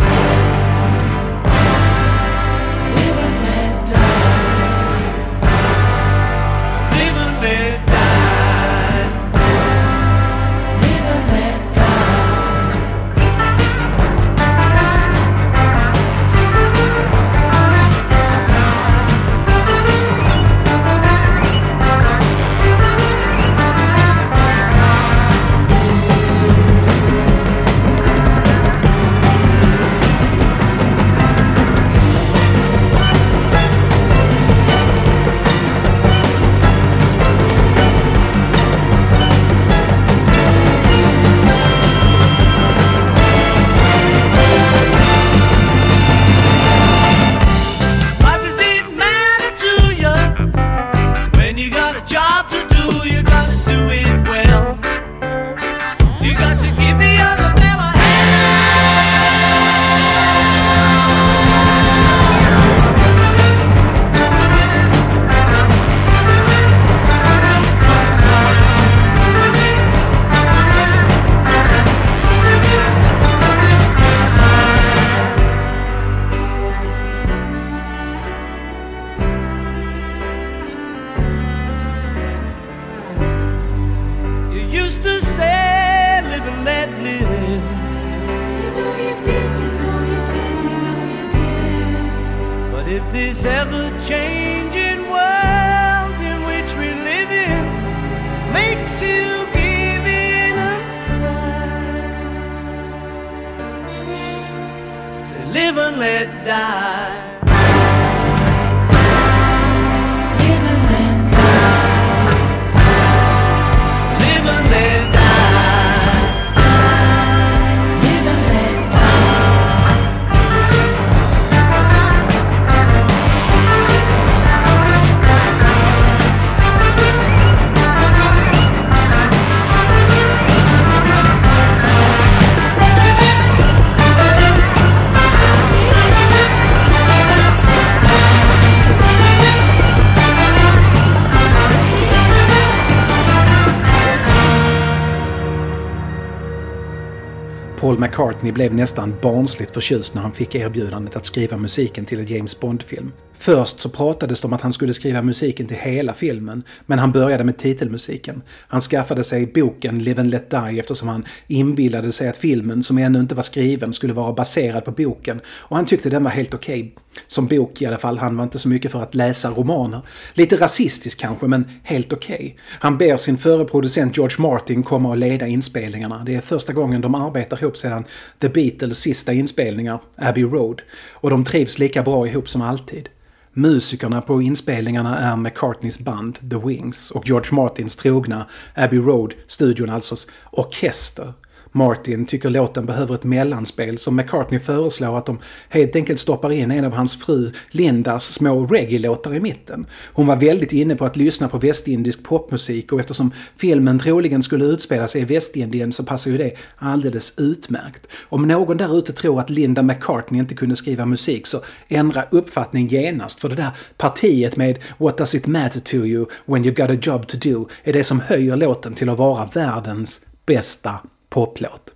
Paul 147.98 148.10
McCartney 148.10 148.51
blev 148.51 148.74
nästan 148.74 149.16
barnsligt 149.22 149.74
förtjust 149.74 150.13
när 150.13 150.22
han 150.22 150.34
fick 150.34 150.56
erbjudandet 150.56 151.16
att 151.16 151.25
skriva 151.25 151.58
musiken 151.58 152.06
till 152.06 152.20
en 152.20 152.25
James 152.25 152.60
Bond-film. 152.60 153.12
Först 153.39 153.79
så 153.79 153.89
pratades 153.89 154.41
det 154.41 154.48
om 154.48 154.53
att 154.53 154.62
han 154.62 154.74
skulle 154.74 154.94
skriva 154.94 155.22
musiken 155.22 155.67
till 155.67 155.77
hela 155.77 156.13
filmen, 156.13 156.63
men 156.86 157.00
han 157.00 157.12
började 157.12 157.44
med 157.44 157.58
titelmusiken. 157.58 158.41
Han 158.67 158.82
skaffade 158.82 159.24
sig 159.24 159.46
boken 159.46 160.00
Live 160.00 160.22
and 160.22 160.29
Let 160.29 160.50
Die 160.50 160.79
eftersom 160.79 161.08
han 161.08 161.25
inbillade 161.48 162.12
sig 162.12 162.29
att 162.29 162.38
filmen, 162.38 162.84
som 162.84 162.98
ännu 162.98 163.20
inte 163.20 163.36
var 163.36 163.44
skriven, 163.44 163.94
skulle 163.94 164.13
vara 164.13 164.34
baserad 164.34 164.86
på 164.86 164.91
boken. 164.91 165.41
Och 165.48 165.75
han 165.75 165.86
tyckte 165.86 166.10
den 166.10 166.24
var 166.24 166.32
helt 166.32 166.53
okej. 166.53 166.96
Som 167.27 167.48
bok 167.48 167.82
i 167.82 167.86
alla 167.86 167.98
fall, 167.98 168.17
han 168.17 168.38
var 168.38 168.44
inte 168.44 168.60
så 168.60 168.70
mycket 168.70 168.91
för 168.91 169.01
att 169.03 169.15
läsa 169.15 169.50
romaner. 169.50 170.01
Lite 170.34 170.56
rasistisk 170.56 171.20
kanske, 171.20 171.48
men 171.48 171.65
helt 171.84 172.13
okej. 172.13 172.56
Han 172.79 172.98
ber 172.98 173.17
sin 173.17 173.38
före 173.38 173.65
producent 173.65 174.17
George 174.17 174.41
Martin 174.41 174.84
komma 174.84 175.10
och 175.10 175.17
leda 175.17 175.48
inspelningarna. 175.48 176.24
Det 176.25 176.36
är 176.36 176.41
första 176.41 176.74
gången 176.74 177.01
de 177.01 177.15
arbetar 177.15 177.63
ihop 177.63 177.77
sedan 177.77 178.03
The 178.39 178.50
Beatles 178.50 179.00
sista 179.00 179.34
inspelningar, 179.34 180.00
Abbey 180.17 180.44
Road. 180.44 180.82
Och 181.12 181.29
de 181.29 181.46
trivs 181.46 181.79
lika 181.79 182.03
bra 182.03 182.27
ihop 182.27 182.50
som 182.50 182.62
alltid. 182.62 183.10
Musikerna 183.58 184.22
på 184.22 184.42
inspelningarna 184.42 185.20
är 185.20 185.36
McCartneys 185.36 186.00
band 186.00 186.40
The 186.50 186.58
Wings 186.58 187.12
och 187.12 187.28
George 187.28 187.50
Martins 187.52 187.96
trogna 187.96 188.46
Abbey 188.76 189.00
Road, 189.00 189.34
studion 189.48 189.90
alltså, 189.90 190.16
orkester. 190.52 191.34
Martin 191.77 192.25
tycker 192.25 192.50
låten 192.50 192.86
behöver 192.86 193.15
ett 193.15 193.24
mellanspel 193.24 193.98
så 193.98 194.12
McCartney 194.12 194.60
föreslår 194.60 195.17
att 195.17 195.25
de 195.25 195.39
helt 195.69 195.96
enkelt 195.96 196.19
stoppar 196.19 196.51
in 196.51 196.72
en 196.72 196.86
av 196.86 196.93
hans 196.93 197.15
fru 197.15 197.51
Lindas 197.69 198.34
små 198.34 198.65
reggae-låtar 198.65 199.36
i 199.36 199.39
mitten. 199.39 199.86
Hon 200.13 200.27
var 200.27 200.36
väldigt 200.36 200.74
inne 200.74 200.96
på 200.96 201.05
att 201.05 201.17
lyssna 201.17 201.50
på 201.50 201.57
västindisk 201.57 202.24
popmusik 202.24 202.91
och 202.91 203.00
eftersom 203.00 203.31
filmen 203.57 204.00
troligen 204.00 204.43
skulle 204.43 204.65
utspela 204.65 205.07
sig 205.07 205.22
i 205.22 205.25
Västindien 205.25 205.91
så 205.91 206.03
passar 206.03 206.31
ju 206.31 206.38
det 206.38 206.51
alldeles 206.77 207.34
utmärkt. 207.38 208.07
Om 208.29 208.48
någon 208.48 208.77
där 208.77 208.98
ute 208.98 209.13
tror 209.13 209.39
att 209.39 209.50
Linda 209.50 209.84
McCartney 209.84 210.41
inte 210.41 210.55
kunde 210.55 210.75
skriva 210.75 211.05
musik 211.05 211.48
så 211.48 211.62
ändra 211.88 212.24
uppfattning 212.31 212.88
genast 212.88 213.39
för 213.39 213.50
det 213.50 213.55
där 213.55 213.72
partiet 213.98 214.55
med 214.55 214.77
“What 214.98 215.17
does 215.17 215.36
it 215.36 215.48
matter 215.48 215.79
to 215.79 215.96
you 215.96 216.25
when 216.46 216.65
you 216.65 216.74
got 216.74 216.89
a 216.89 216.98
job 217.01 217.27
to 217.27 217.38
do” 217.38 217.67
är 217.84 217.93
det 217.93 218.03
som 218.03 218.19
höjer 218.19 218.55
låten 218.55 218.93
till 218.93 219.10
att 219.10 219.17
vara 219.17 219.46
världens 219.46 220.22
bästa 220.46 221.00
poplåt. 221.38 221.94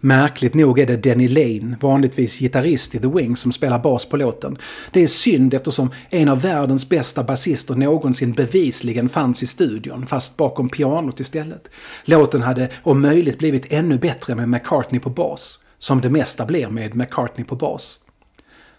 Märkligt 0.00 0.54
nog 0.54 0.78
är 0.78 0.86
det 0.86 0.96
Denny 0.96 1.28
Lane, 1.28 1.76
vanligtvis 1.80 2.38
gitarrist 2.38 2.94
i 2.94 2.98
The 2.98 3.08
Wings, 3.08 3.40
som 3.40 3.52
spelar 3.52 3.78
bas 3.78 4.08
på 4.08 4.16
låten. 4.16 4.58
Det 4.90 5.02
är 5.02 5.06
synd 5.06 5.54
eftersom 5.54 5.90
en 6.10 6.28
av 6.28 6.40
världens 6.40 6.88
bästa 6.88 7.22
basister 7.24 7.74
någonsin 7.74 8.32
bevisligen 8.32 9.08
fanns 9.08 9.42
i 9.42 9.46
studion, 9.46 10.06
fast 10.06 10.36
bakom 10.36 10.68
pianot 10.68 11.20
istället. 11.20 11.68
Låten 12.04 12.42
hade 12.42 12.68
om 12.82 13.00
möjligt 13.00 13.38
blivit 13.38 13.72
ännu 13.72 13.98
bättre 13.98 14.34
med 14.34 14.48
McCartney 14.48 15.00
på 15.00 15.10
bas, 15.10 15.58
som 15.78 16.00
det 16.00 16.10
mesta 16.10 16.46
blir 16.46 16.68
med 16.68 16.94
McCartney 16.94 17.46
på 17.46 17.56
bas. 17.56 17.98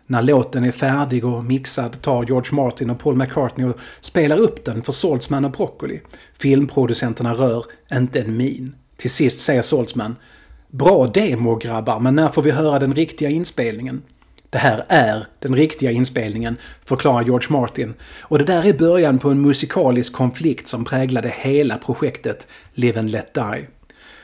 När 0.08 0.22
låten 0.22 0.64
är 0.64 0.72
färdig 0.72 1.26
och 1.26 1.44
mixad 1.44 2.02
tar 2.02 2.26
George 2.26 2.56
Martin 2.56 2.90
och 2.90 3.00
Paul 3.00 3.16
McCartney 3.16 3.68
och 3.68 3.78
spelar 4.02 4.38
upp 4.38 4.66
den 4.66 4.82
för 4.82 4.92
Saltzman 4.92 5.46
och 5.46 5.52
Broccoli. 5.52 6.02
Filmproducenterna 6.40 7.34
rör 7.34 7.66
inte 7.92 8.22
en 8.22 8.38
min. 8.38 8.76
Till 8.98 9.10
sist 9.10 9.40
säger 9.40 9.62
Saltzman 9.62 10.16
Bra 10.72 11.08
demo 11.08 11.56
grabbar, 11.56 12.00
men 12.00 12.16
när 12.16 12.28
får 12.28 12.42
vi 12.42 12.52
höra 12.52 12.80
den 12.80 12.96
riktiga 12.96 13.30
inspelningen? 13.30 14.02
Det 14.50 14.58
här 14.58 14.86
är 14.90 15.28
den 15.40 15.56
riktiga 15.56 15.92
inspelningen, 15.92 16.58
förklarar 16.86 17.24
George 17.24 17.48
Martin. 17.50 17.94
Och 18.22 18.38
det 18.38 18.44
där 18.44 18.66
är 18.66 18.74
början 18.74 19.20
på 19.20 19.30
en 19.30 19.42
musikalisk 19.42 20.14
konflikt 20.14 20.68
som 20.68 20.86
präglade 20.86 21.34
hela 21.38 21.78
projektet 21.78 22.48
Live 22.74 23.00
and 23.00 23.12
Let 23.12 23.34
Die. 23.34 23.68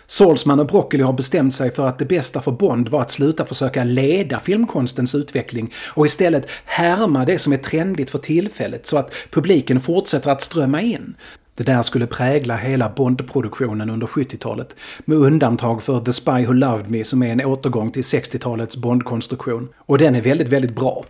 Salzman 0.07 0.59
och 0.59 0.67
Broccoli 0.67 1.03
har 1.03 1.13
bestämt 1.13 1.53
sig 1.53 1.71
för 1.71 1.87
att 1.87 1.99
det 1.99 2.05
bästa 2.05 2.41
för 2.41 2.51
Bond 2.51 2.89
var 2.89 3.01
att 3.01 3.11
sluta 3.11 3.45
försöka 3.45 3.83
leda 3.83 4.39
filmkonstens 4.39 5.15
utveckling 5.15 5.73
och 5.93 6.05
istället 6.05 6.47
härma 6.65 7.25
det 7.25 7.39
som 7.39 7.53
är 7.53 7.57
trendigt 7.57 8.09
för 8.09 8.17
tillfället 8.17 8.85
så 8.85 8.97
att 8.97 9.13
publiken 9.31 9.81
fortsätter 9.81 10.31
att 10.31 10.41
strömma 10.41 10.81
in. 10.81 11.15
Det 11.59 11.65
där 11.65 11.81
skulle 11.81 12.07
prägla 12.07 12.55
hela 12.55 12.89
Bond-produktionen 12.89 13.89
under 13.89 14.07
70-talet, 14.07 14.75
med 15.05 15.17
undantag 15.17 15.83
för 15.83 15.99
The 15.99 16.13
Spy 16.13 16.45
Who 16.45 16.53
Loved 16.53 16.91
Me 16.91 17.03
som 17.03 17.23
är 17.23 17.31
en 17.31 17.45
återgång 17.45 17.91
till 17.91 18.01
60-talets 18.01 18.77
Bond-konstruktion. 18.77 19.67
Och 19.77 19.97
den 19.97 20.15
är 20.15 20.21
väldigt, 20.21 20.49
väldigt 20.49 20.75
bra. 20.75 21.05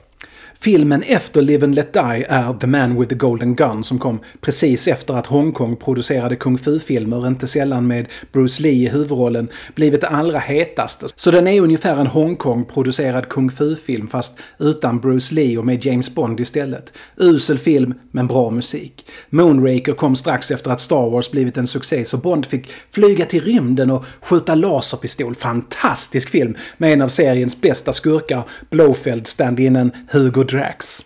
Filmen 0.62 1.04
efter 1.04 1.42
Live 1.42 1.66
and 1.66 1.76
Let 1.76 1.94
Die 1.94 2.26
är 2.30 2.54
The 2.54 2.68
Man 2.68 3.00
with 3.00 3.10
the 3.10 3.16
Golden 3.16 3.56
Gun 3.56 3.84
som 3.84 4.00
kom 4.00 4.20
precis 4.42 4.88
efter 4.88 5.14
att 5.14 5.26
Hongkong 5.26 5.76
producerade 5.76 6.36
kung 6.36 6.58
fu-filmer, 6.58 7.28
inte 7.28 7.48
sällan 7.48 7.88
med 7.88 8.08
Bruce 8.32 8.64
Lee 8.64 8.72
i 8.72 8.90
huvudrollen, 8.90 9.50
blivit 9.76 10.02
det 10.02 10.08
allra 10.08 10.40
hetaste. 10.40 11.06
Så 11.16 11.32
den 11.32 11.48
är 11.48 11.62
ungefär 11.62 11.98
en 11.98 12.08
Hongkong-producerad 12.08 13.30
kung 13.30 13.52
fu-film 13.52 14.08
fast 14.08 14.38
utan 14.60 15.00
Bruce 15.00 15.36
Lee 15.36 15.58
och 15.58 15.66
med 15.66 15.86
James 15.86 16.16
Bond 16.16 16.40
istället. 16.40 16.94
Usel 17.18 17.58
film, 17.58 17.94
men 18.12 18.28
bra 18.28 18.50
musik. 18.50 19.06
Moonraker 19.30 19.94
kom 19.94 20.16
strax 20.16 20.52
efter 20.52 20.72
att 20.72 20.82
Star 20.82 21.10
Wars 21.10 21.32
blivit 21.32 21.58
en 21.58 21.68
succé 21.68 22.06
så 22.06 22.18
Bond 22.18 22.46
fick 22.46 22.68
flyga 22.92 23.26
till 23.26 23.42
rymden 23.42 23.92
och 23.92 24.06
skjuta 24.22 24.56
laserpistol. 24.56 25.36
Fantastisk 25.36 26.30
film 26.30 26.56
med 26.78 26.94
en 26.94 27.02
av 27.02 27.08
seriens 27.08 27.62
bästa 27.62 27.94
skurkar, 27.94 28.44
Blofeld 28.70 29.28
stand-inen 29.28 29.92
Hugo 30.12 30.49
Drax. 30.52 31.06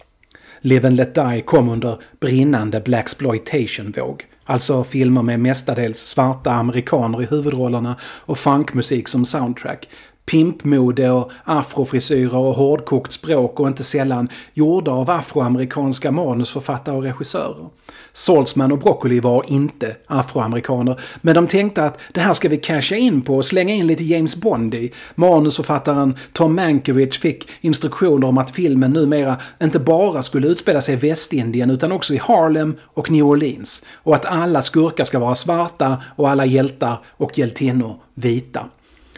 Live 0.62 0.88
and 0.88 0.95
Let 0.95 1.15
Die 1.15 1.41
kom 1.41 1.69
under 1.69 2.01
brinnande 2.19 2.79
Blaxploitation-våg. 2.79 4.25
Alltså 4.43 4.84
filmer 4.84 5.21
med 5.21 5.39
mestadels 5.39 5.99
svarta 5.99 6.51
amerikaner 6.51 7.21
i 7.21 7.25
huvudrollerna 7.25 7.95
och 8.01 8.38
funkmusik 8.38 9.08
som 9.08 9.25
soundtrack. 9.25 9.89
Pimpmode 10.25 11.12
och 11.12 11.31
afrofrisyrer 11.43 12.36
och 12.36 12.55
hårdkokt 12.55 13.12
språk 13.12 13.59
och 13.59 13.67
inte 13.67 13.83
sällan 13.83 14.29
gjorda 14.53 14.91
av 14.91 15.09
afroamerikanska 15.09 16.12
manusförfattare 16.12 16.95
och 16.95 17.03
regissörer. 17.03 17.69
Saltzman 18.13 18.71
och 18.71 18.79
Broccoli 18.79 19.19
var 19.19 19.43
inte 19.47 19.95
afroamerikaner, 20.07 20.99
men 21.21 21.36
de 21.36 21.47
tänkte 21.47 21.83
att 21.83 21.99
det 22.12 22.21
här 22.21 22.33
ska 22.33 22.49
vi 22.49 22.57
casha 22.57 22.95
in 22.95 23.21
på 23.21 23.36
och 23.36 23.45
slänga 23.45 23.73
in 23.73 23.88
lite 23.88 24.03
James 24.03 24.36
Bond 24.36 24.75
i. 24.75 24.91
Manusförfattaren 25.15 26.17
Tom 26.33 26.55
Mankiewicz 26.55 27.17
fick 27.17 27.49
instruktioner 27.62 28.27
om 28.27 28.38
att 28.38 28.51
filmen 28.51 28.91
numera 28.91 29.38
inte 29.62 29.79
bara 29.79 30.21
skulle 30.21 30.47
utspela 30.47 30.81
sig 30.81 30.93
i 30.93 30.97
Västindien 30.97 31.69
utan 31.69 31.91
också 31.91 32.13
i 32.13 32.17
Harlem 32.17 32.75
och 32.83 33.12
New 33.12 33.25
Orleans. 33.25 33.86
Och 33.95 34.15
att 34.15 34.25
alla 34.25 34.62
skurkar 34.62 35.03
ska 35.03 35.19
vara 35.19 35.36
svarta 35.36 36.03
och 36.15 36.29
alla 36.29 36.45
hjältar 36.45 37.01
och 37.07 37.38
hjältinnor 37.38 37.95
vita. 38.13 38.65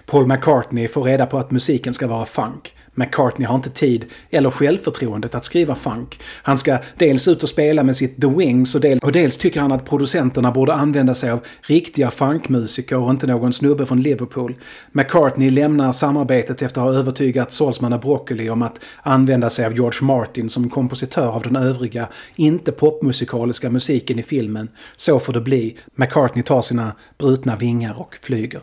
Paul 0.05 0.27
McCartney 0.27 0.87
får 0.87 1.03
reda 1.03 1.25
på 1.25 1.37
att 1.37 1.51
musiken 1.51 1.93
ska 1.93 2.07
vara 2.07 2.25
funk. 2.25 2.73
McCartney 2.95 3.47
har 3.47 3.55
inte 3.55 3.69
tid 3.69 4.05
eller 4.29 4.49
självförtroendet 4.49 5.35
att 5.35 5.43
skriva 5.43 5.75
funk. 5.75 6.19
Han 6.43 6.57
ska 6.57 6.77
dels 6.97 7.27
ut 7.27 7.43
och 7.43 7.49
spela 7.49 7.83
med 7.83 7.95
sitt 7.95 8.21
The 8.21 8.27
Wings 8.27 8.75
och, 8.75 8.81
dels, 8.81 9.03
och 9.03 9.11
dels 9.11 9.37
tycker 9.37 9.59
han 9.59 9.71
att 9.71 9.85
producenterna 9.85 10.51
borde 10.51 10.73
använda 10.73 11.13
sig 11.13 11.31
av 11.31 11.39
riktiga 11.61 12.11
funkmusiker 12.11 12.97
och 12.97 13.09
inte 13.09 13.27
någon 13.27 13.53
snubbe 13.53 13.85
från 13.85 14.01
Liverpool. 14.01 14.55
McCartney 14.91 15.49
lämnar 15.49 15.91
samarbetet 15.91 16.61
efter 16.61 16.81
att 16.81 16.87
ha 16.87 16.93
övertygat 16.93 17.51
Salzman 17.51 17.93
och 17.93 17.99
Broccoli 17.99 18.49
om 18.49 18.61
att 18.61 18.79
använda 19.03 19.49
sig 19.49 19.65
av 19.65 19.73
George 19.73 19.99
Martin 20.01 20.49
som 20.49 20.69
kompositör 20.69 21.27
av 21.27 21.41
den 21.41 21.55
övriga, 21.55 22.07
inte 22.35 22.71
popmusikaliska 22.71 23.69
musiken 23.69 24.19
i 24.19 24.23
filmen. 24.23 24.69
Så 24.95 25.19
får 25.19 25.33
det 25.33 25.41
bli. 25.41 25.77
McCartney 25.95 26.43
tar 26.43 26.61
sina 26.61 26.95
brutna 27.17 27.55
vingar 27.55 27.99
och 27.99 28.17
flyger. 28.21 28.61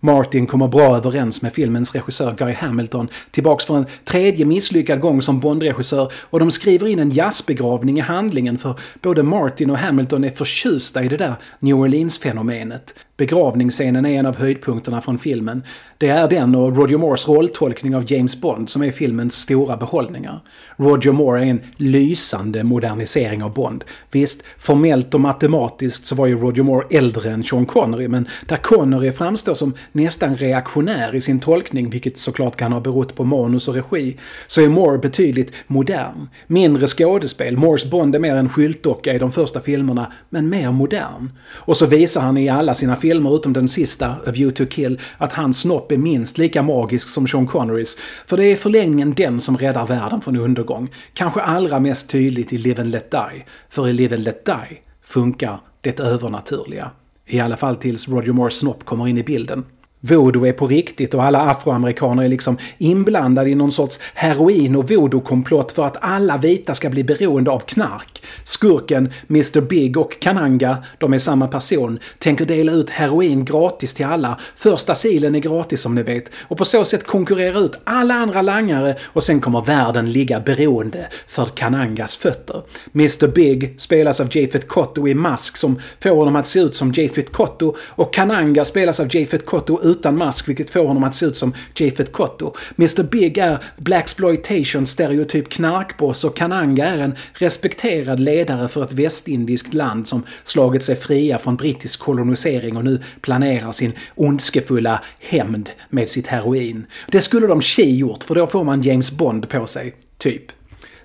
Martin 0.00 0.46
kommer 0.46 0.68
bra 0.68 0.96
överens 0.96 1.42
med 1.42 1.52
filmens 1.52 1.94
regissör 1.94 2.34
Guy 2.38 2.52
Hamilton, 2.52 3.08
tillbaks 3.30 3.64
för 3.64 3.76
en 3.76 3.86
tredje 4.04 4.44
misslyckad 4.44 5.00
gång 5.00 5.22
som 5.22 5.40
Bond-regissör 5.40 6.12
och 6.30 6.38
de 6.40 6.50
skriver 6.50 6.86
in 6.86 6.98
en 6.98 7.10
jazzbegravning 7.10 7.98
i 7.98 8.00
handlingen 8.00 8.58
för 8.58 8.74
både 9.02 9.22
Martin 9.22 9.70
och 9.70 9.78
Hamilton 9.78 10.24
är 10.24 10.30
förtjusta 10.30 11.04
i 11.04 11.08
det 11.08 11.16
där 11.16 11.34
New 11.58 11.76
Orleans-fenomenet. 11.76 12.94
Begravningsscenen 13.16 14.06
är 14.06 14.18
en 14.18 14.26
av 14.26 14.36
höjdpunkterna 14.36 15.00
från 15.00 15.18
filmen. 15.18 15.62
Det 15.98 16.08
är 16.08 16.28
den 16.28 16.54
och 16.54 16.76
Roger 16.76 16.98
Moores 16.98 17.28
rolltolkning 17.28 17.96
av 17.96 18.12
James 18.12 18.40
Bond 18.40 18.70
som 18.70 18.82
är 18.82 18.90
filmens 18.90 19.34
stora 19.34 19.76
behållningar. 19.76 20.40
Roger 20.76 21.12
Moore 21.12 21.40
är 21.40 21.46
en 21.46 21.60
lysande 21.76 22.64
modernisering 22.64 23.42
av 23.42 23.54
Bond. 23.54 23.84
Visst, 24.10 24.42
formellt 24.58 25.14
och 25.14 25.20
matematiskt 25.20 26.06
så 26.06 26.14
var 26.14 26.26
ju 26.26 26.38
Roger 26.38 26.62
Moore 26.62 26.86
äldre 26.98 27.30
än 27.30 27.44
Sean 27.44 27.66
Connery, 27.66 28.08
men 28.08 28.28
där 28.46 28.56
Connery 28.56 29.12
framstår 29.12 29.54
som 29.54 29.74
nästan 29.92 30.36
reaktionär 30.36 31.14
i 31.14 31.20
sin 31.20 31.40
tolkning, 31.40 31.90
vilket 31.90 32.18
såklart 32.18 32.56
kan 32.56 32.72
ha 32.72 32.80
berott 32.80 33.14
på 33.14 33.24
manus 33.24 33.68
och 33.68 33.74
regi, 33.74 34.16
så 34.46 34.60
är 34.60 34.68
Moore 34.68 34.98
betydligt 34.98 35.52
modern. 35.66 36.28
Mindre 36.46 36.86
skådespel, 36.86 37.56
Moores 37.56 37.90
Bond 37.90 38.14
är 38.14 38.18
mer 38.18 38.36
en 38.36 38.48
skyltdocka 38.48 39.14
i 39.14 39.18
de 39.18 39.32
första 39.32 39.60
filmerna, 39.60 40.12
men 40.30 40.48
mer 40.48 40.70
modern. 40.70 41.30
Och 41.48 41.76
så 41.76 41.86
visar 41.86 42.20
han 42.20 42.36
i 42.36 42.48
alla 42.48 42.74
sina 42.74 42.96
filmer 42.96 43.05
filmer 43.06 43.36
utom 43.36 43.52
den 43.52 43.68
sista, 43.68 44.06
A 44.06 44.30
View 44.30 44.56
to 44.56 44.70
Kill, 44.70 45.00
att 45.18 45.32
hans 45.32 45.60
snopp 45.60 45.92
är 45.92 45.98
minst 45.98 46.38
lika 46.38 46.62
magisk 46.62 47.08
som 47.08 47.26
Sean 47.26 47.46
Connerys. 47.46 47.96
För 48.26 48.36
det 48.36 48.44
är 48.44 48.52
i 48.52 48.56
förlängningen 48.56 49.14
den 49.14 49.40
som 49.40 49.56
räddar 49.58 49.86
världen 49.86 50.20
från 50.20 50.36
undergång. 50.36 50.90
Kanske 51.14 51.40
allra 51.40 51.80
mest 51.80 52.10
tydligt 52.10 52.52
i 52.52 52.58
Live 52.58 52.82
and 52.82 52.90
Let 52.90 53.10
Die. 53.10 53.44
För 53.70 53.88
i 53.88 53.92
Live 53.92 54.16
and 54.16 54.24
Let 54.24 54.46
Die 54.46 54.78
funkar 55.02 55.60
det 55.80 56.00
övernaturliga. 56.00 56.90
I 57.26 57.40
alla 57.40 57.56
fall 57.56 57.76
tills 57.76 58.08
Roger 58.08 58.32
Moores 58.32 58.58
snopp 58.58 58.84
kommer 58.84 59.08
in 59.08 59.18
i 59.18 59.22
bilden. 59.22 59.64
Voodoo 60.06 60.46
är 60.46 60.52
på 60.52 60.66
riktigt 60.66 61.14
och 61.14 61.24
alla 61.24 61.40
afroamerikaner 61.40 62.22
är 62.22 62.28
liksom 62.28 62.58
inblandade 62.78 63.50
i 63.50 63.54
någon 63.54 63.72
sorts 63.72 63.98
heroin 64.14 64.76
och 64.76 64.90
voodoo-komplott 64.90 65.72
för 65.72 65.84
att 65.84 65.96
alla 66.00 66.38
vita 66.38 66.74
ska 66.74 66.90
bli 66.90 67.04
beroende 67.04 67.50
av 67.50 67.60
knark. 67.60 68.22
Skurken 68.44 69.12
Mr 69.30 69.60
Big 69.60 69.96
och 69.96 70.20
Kananga, 70.20 70.76
de 70.98 71.12
är 71.12 71.18
samma 71.18 71.48
person, 71.48 71.98
tänker 72.18 72.46
dela 72.46 72.72
ut 72.72 72.90
heroin 72.90 73.44
gratis 73.44 73.94
till 73.94 74.06
alla. 74.06 74.38
Första 74.56 74.94
silen 74.94 75.34
är 75.34 75.38
gratis 75.38 75.80
som 75.80 75.94
ni 75.94 76.02
vet. 76.02 76.30
Och 76.48 76.58
på 76.58 76.64
så 76.64 76.84
sätt 76.84 77.06
konkurrera 77.06 77.58
ut 77.58 77.78
alla 77.84 78.14
andra 78.14 78.42
langare 78.42 78.96
och 79.04 79.22
sen 79.22 79.40
kommer 79.40 79.60
världen 79.64 80.12
ligga 80.12 80.40
beroende 80.40 81.06
för 81.26 81.44
Kanangas 81.44 82.16
fötter. 82.16 82.62
Mr 82.94 83.26
Big 83.26 83.74
spelas 83.80 84.20
av 84.20 84.36
Jafet 84.36 84.68
Kotto 84.68 85.08
i 85.08 85.14
mask 85.14 85.56
som 85.56 85.80
får 86.02 86.10
honom 86.10 86.36
att 86.36 86.46
se 86.46 86.60
ut 86.60 86.76
som 86.76 86.92
Jafet 86.92 87.32
Kotto 87.32 87.76
och 87.78 88.14
Kananga 88.14 88.64
spelas 88.64 89.00
av 89.00 89.16
Jafet 89.16 89.46
Kotto 89.46 89.80
utan 89.98 90.18
mask 90.18 90.48
vilket 90.48 90.70
får 90.70 90.86
honom 90.86 91.04
att 91.04 91.14
se 91.14 91.26
ut 91.26 91.36
som 91.36 91.54
Japhet 91.74 92.12
Kotto. 92.12 92.54
Mr 92.78 93.02
Big 93.02 93.38
är 93.38 93.64
Blaxploitation 93.76 94.86
stereotyp 94.86 95.48
knarkboss 95.48 96.24
och 96.24 96.36
Kananga 96.36 96.86
är 96.86 96.98
en 96.98 97.14
respekterad 97.32 98.20
ledare 98.20 98.68
för 98.68 98.82
ett 98.82 98.92
västindiskt 98.92 99.74
land 99.74 100.06
som 100.06 100.22
slagit 100.44 100.82
sig 100.82 100.96
fria 100.96 101.38
från 101.38 101.56
brittisk 101.56 102.00
kolonisering 102.00 102.76
och 102.76 102.84
nu 102.84 103.00
planerar 103.20 103.72
sin 103.72 103.92
ondskefulla 104.14 105.02
hämnd 105.18 105.70
med 105.88 106.08
sitt 106.08 106.26
heroin. 106.26 106.86
Det 107.08 107.20
skulle 107.20 107.46
de 107.46 107.60
Chi 107.60 107.96
gjort 107.96 108.24
för 108.24 108.34
då 108.34 108.46
får 108.46 108.64
man 108.64 108.82
James 108.82 109.10
Bond 109.10 109.48
på 109.48 109.66
sig, 109.66 109.94
typ. 110.18 110.52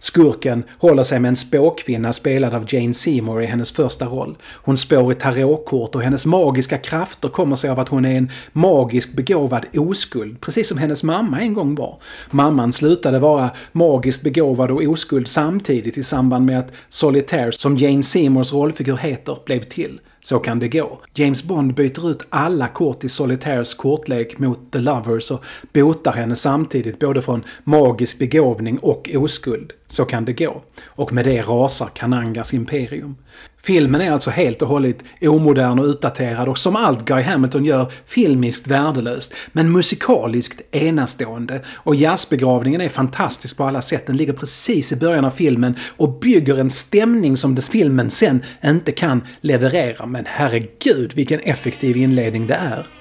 Skurken 0.04 0.64
håller 0.78 1.04
sig 1.04 1.20
med 1.20 1.30
en 1.30 1.36
spåkvinna 1.36 2.14
spelad 2.14 2.54
av 2.54 2.66
Jane 2.74 2.94
Seymour 2.94 3.42
i 3.42 3.46
hennes 3.46 3.72
första 3.72 4.06
roll. 4.06 4.38
Hon 4.44 4.78
spår 4.78 5.12
i 5.12 5.16
tarotkort 5.16 5.96
och 5.96 6.02
hennes 6.02 6.26
magiska 6.26 6.78
krafter 6.78 7.30
kommer 7.30 7.56
sig 7.56 7.70
av 7.70 7.80
att 7.80 7.90
hon 7.90 8.06
är 8.06 8.18
en 8.18 8.32
magisk 8.54 9.14
begåvad 9.14 9.66
oskuld, 9.74 10.42
precis 10.42 10.68
som 10.68 10.78
hennes 10.78 11.04
mamma 11.04 11.42
en 11.42 11.54
gång 11.54 11.76
var. 11.76 12.02
Mamman 12.32 12.74
slutade 12.74 13.20
vara 13.20 13.50
magiskt 13.72 14.22
begåvad 14.22 14.72
och 14.72 14.84
oskuld 14.84 15.28
samtidigt 15.28 15.98
i 15.98 16.04
samband 16.04 16.46
med 16.46 16.60
att 16.60 16.72
Solitaire, 16.90 17.52
som 17.52 17.78
Jane 17.78 18.04
Seymours 18.04 18.54
rollfigur 18.54 18.98
heter, 18.98 19.38
blev 19.46 19.60
till. 19.60 20.00
Så 20.22 20.40
kan 20.40 20.60
det 20.60 20.68
gå. 20.68 21.00
James 21.14 21.44
Bond 21.44 21.74
byter 21.74 22.12
ut 22.12 22.26
alla 22.30 22.68
kort 22.68 23.04
i 23.04 23.10
Solitaires 23.10 23.74
kortlek 23.74 24.40
mot 24.40 24.72
The 24.72 24.80
Lovers 24.80 25.32
och 25.32 25.44
botar 25.74 26.14
henne 26.14 26.36
samtidigt 26.36 27.00
både 27.00 27.22
från 27.22 27.44
magisk 27.64 28.20
begåvning 28.20 28.78
och 28.78 29.10
oskuld. 29.16 29.74
Så 29.88 30.06
kan 30.06 30.26
det 30.26 30.34
gå. 30.34 30.62
Och 30.86 31.14
med 31.14 31.26
det 31.26 31.42
rasar 31.42 31.90
Kanangas 31.94 32.54
imperium. 32.54 33.16
Filmen 33.64 34.02
är 34.02 34.12
alltså 34.12 34.30
helt 34.30 34.62
och 34.62 34.68
hållet 34.68 34.98
omodern 35.22 35.80
och 35.80 35.86
utdaterad 35.86 36.48
och 36.50 36.58
som 36.58 36.76
allt 36.76 37.06
Guy 37.06 37.22
Hamilton 37.22 37.66
gör 37.66 37.92
filmiskt 38.06 38.68
värdelöst. 38.68 39.34
Men 39.52 39.72
musikaliskt 39.72 40.62
enastående. 40.76 41.62
Och 41.76 41.96
jazzbegravningen 41.96 42.82
är 42.82 42.90
fantastisk 42.90 43.58
på 43.58 43.64
alla 43.64 43.82
sätt. 43.82 44.08
Den 44.08 44.18
ligger 44.18 44.34
precis 44.34 44.92
i 44.92 44.96
början 44.96 45.26
av 45.26 45.32
filmen 45.32 45.76
och 45.98 46.20
bygger 46.20 46.58
en 46.58 46.70
stämning 46.70 47.38
som 47.38 47.56
dess 47.56 47.70
filmen 47.70 48.10
sen 48.10 48.44
inte 48.66 48.92
kan 48.92 49.22
leverera. 49.42 50.06
Men 50.06 50.26
herregud 50.28 51.14
vilken 51.14 51.40
effektiv 51.40 51.98
inledning 51.98 52.48
det 52.48 52.56
är. 52.56 53.01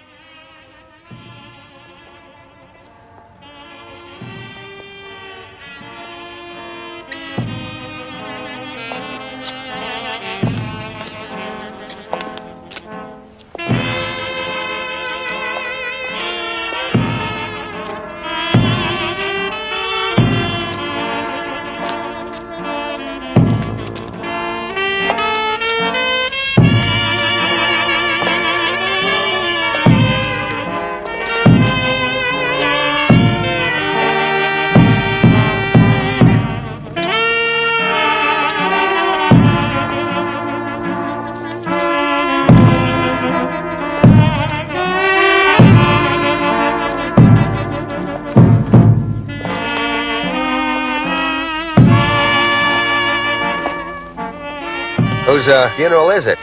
Whose 55.41 55.49
uh, 55.49 55.71
funeral 55.71 56.11
is 56.11 56.27
it? 56.27 56.39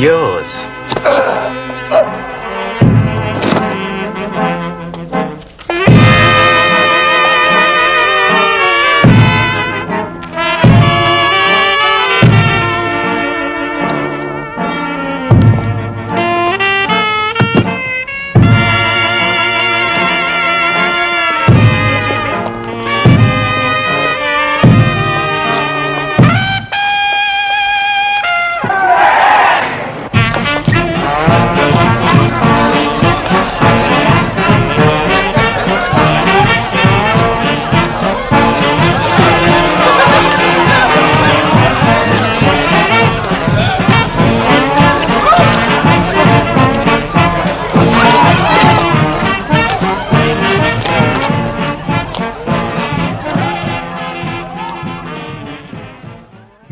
Yours. 0.00 0.73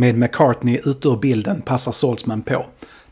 Med 0.02 0.18
McCartney 0.18 0.80
ute 0.84 1.08
ur 1.08 1.16
bilden 1.16 1.62
passar 1.62 1.92
Saltzman 1.92 2.42
på. 2.42 2.66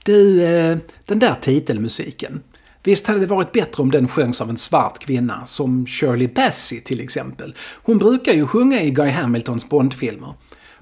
Du, 0.05 0.45
eh, 0.45 0.79
den 1.07 1.19
där 1.19 1.35
titelmusiken. 1.41 2.43
Visst 2.83 3.07
hade 3.07 3.21
det 3.21 3.27
varit 3.27 3.53
bättre 3.53 3.83
om 3.83 3.91
den 3.91 4.09
sjöngs 4.09 4.41
av 4.41 4.51
en 4.51 4.57
svart 4.57 4.99
kvinna, 4.99 5.47
som 5.47 5.87
Shirley 5.87 6.29
Bassey 6.29 6.81
till 6.81 7.01
exempel. 7.01 7.55
Hon 7.83 7.99
brukar 7.99 8.33
ju 8.33 8.47
sjunga 8.47 8.83
i 8.83 8.91
Guy 8.91 9.11
Hamiltons 9.11 9.69
Bondfilmer. 9.69 10.35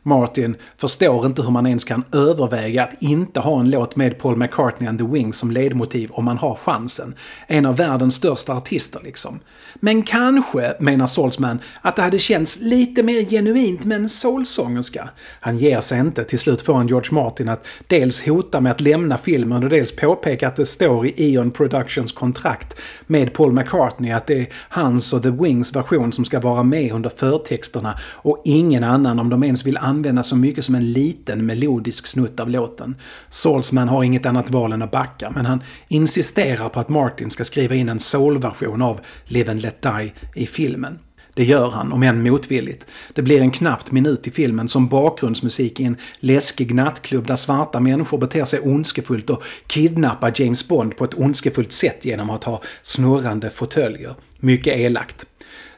Martin 0.09 0.57
förstår 0.77 1.27
inte 1.27 1.43
hur 1.43 1.51
man 1.51 1.67
ens 1.67 1.85
kan 1.85 2.05
överväga 2.13 2.83
att 2.83 3.03
inte 3.03 3.41
ha 3.41 3.61
en 3.61 3.71
låt 3.71 3.97
med 3.97 4.19
Paul 4.19 4.37
McCartney 4.37 4.89
and 4.89 4.99
the 4.99 5.05
Wings 5.05 5.37
som 5.37 5.51
ledmotiv 5.51 6.11
om 6.11 6.25
man 6.25 6.39
har 6.39 6.55
chansen. 6.55 7.15
En 7.47 7.67
av 7.67 7.77
världens 7.77 8.15
största 8.15 8.53
artister 8.53 9.01
liksom. 9.05 9.41
Men 9.75 10.03
kanske, 10.03 10.75
menar 10.81 11.07
Salzman, 11.07 11.59
att 11.83 11.97
det 11.97 12.03
hade 12.03 12.19
känts 12.19 12.59
lite 12.61 13.03
mer 13.03 13.23
genuint 13.23 13.85
med 13.85 13.97
en 13.97 14.09
soulsångerska. 14.09 15.11
Han 15.41 15.59
ger 15.59 15.81
sig 15.81 16.01
inte. 16.01 16.25
Till 16.25 16.39
slut 16.39 16.63
får 16.63 16.75
han 16.75 16.89
George 16.89 17.15
Martin 17.15 17.49
att 17.49 17.67
dels 17.87 18.27
hota 18.27 18.61
med 18.61 18.73
att 18.73 18.81
lämna 18.81 19.19
filmen 19.19 19.65
och 19.65 19.71
dels 19.71 19.97
påpeka 19.97 20.49
att 20.49 20.57
det 20.57 20.67
står 20.67 21.07
i 21.07 21.35
Eon 21.35 21.51
Productions 21.51 22.13
kontrakt 22.13 22.81
med 23.07 23.33
Paul 23.33 23.53
McCartney 23.53 24.13
att 24.13 24.27
det 24.27 24.39
är 24.39 24.47
hans 24.69 25.13
och 25.13 25.23
The 25.23 25.31
Wings 25.31 25.77
version 25.77 26.13
som 26.13 26.25
ska 26.25 26.41
vara 26.41 26.63
med 26.63 26.93
under 26.93 27.11
förtexterna 27.11 27.99
och 28.13 28.43
ingen 28.45 28.85
annan 28.85 29.19
om 29.19 29.29
de 29.29 29.45
ens 29.45 29.67
vill 29.67 29.77
använda 29.77 29.98
så 30.23 30.37
mycket 30.37 30.65
som 30.65 30.75
en 30.75 30.93
liten 30.93 31.47
melodisk 31.47 32.07
snutt 32.07 32.41
av 32.41 32.51
låten. 32.51 32.97
Salzman 33.29 33.89
har 33.89 34.05
inget 34.05 34.27
annat 34.27 34.51
val 34.51 34.73
än 34.73 34.83
att 34.83 34.91
backa, 34.91 35.31
men 35.31 35.47
han 35.47 35.63
insisterar 35.89 36.69
på 36.69 36.81
att 36.81 36.89
Martin 36.89 37.31
ska 37.31 37.45
skriva 37.45 37.75
in 37.75 37.89
en 37.89 37.99
soulversion 37.99 38.83
av 38.83 39.01
Live 39.25 39.51
and 39.51 39.63
Let 39.63 39.83
Die 39.83 40.13
i 40.35 40.47
filmen. 40.47 40.99
Det 41.39 41.45
gör 41.45 41.71
han, 41.71 41.93
om 41.93 42.03
än 42.03 42.23
motvilligt. 42.23 42.87
Det 43.15 43.23
blir 43.23 43.41
en 43.41 43.51
knappt 43.51 43.93
minut 43.93 44.27
i 44.27 44.31
filmen 44.31 44.69
som 44.69 44.89
bakgrundsmusik 44.89 45.81
i 45.81 45.85
en 45.85 45.97
läskig 46.21 46.75
nattklubb 46.75 47.27
där 47.27 47.37
svarta 47.37 47.81
människor 47.81 48.19
beter 48.19 48.45
sig 48.45 48.61
ondskefullt 48.61 49.31
och 49.31 49.43
kidnappar 49.67 50.33
James 50.37 50.69
Bond 50.69 50.97
på 50.97 51.05
ett 51.05 51.19
ondskefullt 51.19 51.73
sätt 51.73 52.05
genom 52.05 52.31
att 52.31 52.45
ha 52.45 52.63
snurrande 52.83 53.51
fåtöljer. 53.51 54.15
Mycket 54.41 54.77
elakt. 54.77 55.27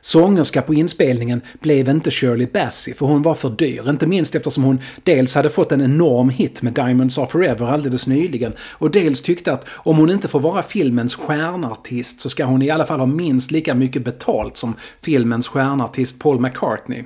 Sångerska 0.01 0.63
på 0.63 0.75
inspelningen 0.75 1.41
blev 1.61 1.89
inte 1.89 2.11
Shirley 2.11 2.47
Bassey 2.47 2.95
för 2.95 3.07
hon 3.07 3.23
var 3.23 3.35
för 3.35 3.51
dyr. 3.51 3.89
Inte 3.89 4.07
minst 4.07 4.35
eftersom 4.35 4.65
hon 4.65 4.81
dels 5.03 5.35
hade 5.35 5.51
fått 5.51 5.73
en 5.73 5.81
enorm 5.81 6.29
hit 6.29 6.63
med 6.63 6.73
Diamonds 6.73 7.19
Are 7.19 7.27
Forever 7.27 7.67
alldeles 7.67 8.07
nyligen 8.07 8.53
och 8.61 8.91
dels 8.91 9.23
tyckte 9.23 9.53
att 9.53 9.65
om 9.69 9.97
hon 9.97 10.11
inte 10.11 10.29
får 10.29 10.41
vara 10.41 10.63
filmens 10.63 11.15
stjärnartist 11.15 12.21
så 12.21 12.29
ska 12.29 12.45
hon 12.45 12.63
i 12.63 12.71
alla 12.71 12.87
fall 12.87 12.99
ha 12.99 13.07
minst 13.07 13.51
lika 13.51 13.75
mycket 13.75 14.05
betalt 14.05 14.57
som 14.57 14.75
filmens 15.03 15.49
stjärnartist 15.49 16.19
Paul 16.19 16.41
McCartney. 16.41 17.05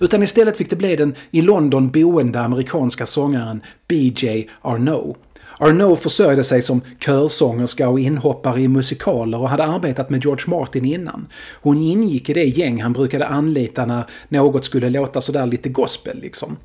Utan 0.00 0.22
istället 0.22 0.56
fick 0.56 0.70
det 0.70 0.76
bli 0.76 0.96
den 0.96 1.14
i 1.30 1.40
London 1.40 1.90
boende 1.90 2.40
amerikanska 2.40 3.06
sångaren 3.06 3.62
BJ 3.88 4.48
Arnault. 4.62 5.16
Arnault 5.58 6.00
försörjde 6.00 6.44
sig 6.44 6.62
som 6.62 6.80
körsångerska 7.00 7.88
och 7.88 8.00
inhoppare 8.00 8.60
i 8.60 8.68
musikaler 8.68 9.40
och 9.40 9.48
hade 9.48 9.64
arbetat 9.64 10.10
med 10.10 10.24
George 10.24 10.44
Martin 10.46 10.84
innan. 10.84 11.26
Hon 11.62 11.76
ingick 11.76 12.28
i 12.28 12.32
det 12.32 12.44
gäng 12.44 12.82
han 12.82 12.92
brukade 12.92 13.26
anlita 13.26 13.86
när 13.86 14.04
något 14.28 14.64
skulle 14.64 14.90
låta 14.90 15.20
sådär 15.20 15.46
lite 15.46 15.68
gospel 15.68 16.18
liksom. 16.22 16.56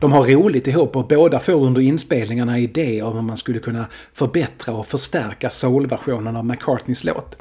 De 0.00 0.12
har 0.12 0.24
roligt 0.24 0.66
ihop 0.66 0.96
och 0.96 1.06
båda 1.06 1.38
får 1.38 1.66
under 1.66 1.80
inspelningarna 1.80 2.58
idéer 2.58 3.04
om 3.04 3.14
hur 3.14 3.22
man 3.22 3.36
skulle 3.36 3.58
kunna 3.58 3.86
förbättra 4.12 4.74
och 4.74 4.86
förstärka 4.86 5.50
soulversionen 5.50 6.36
av 6.36 6.46
McCartneys 6.46 7.04
låt. 7.04 7.36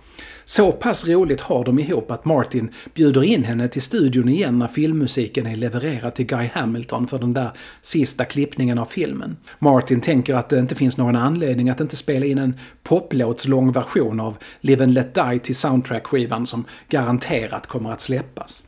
Så 0.50 0.72
pass 0.72 1.08
roligt 1.08 1.42
har 1.42 1.66
de 1.66 1.80
ihop 1.80 2.12
att 2.12 2.26
Martin 2.26 2.72
bjuder 2.94 3.24
in 3.24 3.44
henne 3.44 3.68
till 3.68 3.82
studion 3.82 4.30
igen 4.30 4.60
när 4.60 4.68
filmmusiken 4.68 5.46
är 5.46 5.56
levererad 5.56 6.16
till 6.16 6.26
Guy 6.26 6.50
Hamilton 6.54 7.08
för 7.08 7.20
den 7.20 7.34
där 7.34 7.52
sista 7.82 8.26
klippningen 8.26 8.78
av 8.78 8.86
filmen. 8.86 9.38
Martin 9.60 10.02
tänker 10.02 10.36
att 10.36 10.50
det 10.50 10.60
inte 10.60 10.76
finns 10.76 10.98
någon 10.98 11.16
anledning 11.16 11.70
att 11.70 11.80
inte 11.80 11.96
spela 11.96 12.26
in 12.26 12.38
en 12.38 12.60
poplåtslång 12.84 13.72
version 13.72 14.20
av 14.20 14.38
Live 14.62 14.84
and 14.84 14.94
Let 14.94 15.16
Die 15.16 15.40
till 15.40 15.56
soundtrack-skivan 15.56 16.46
som 16.46 16.66
garanterat 16.90 17.68
kommer 17.68 17.92
att 17.92 18.02
släppas. 18.02 18.64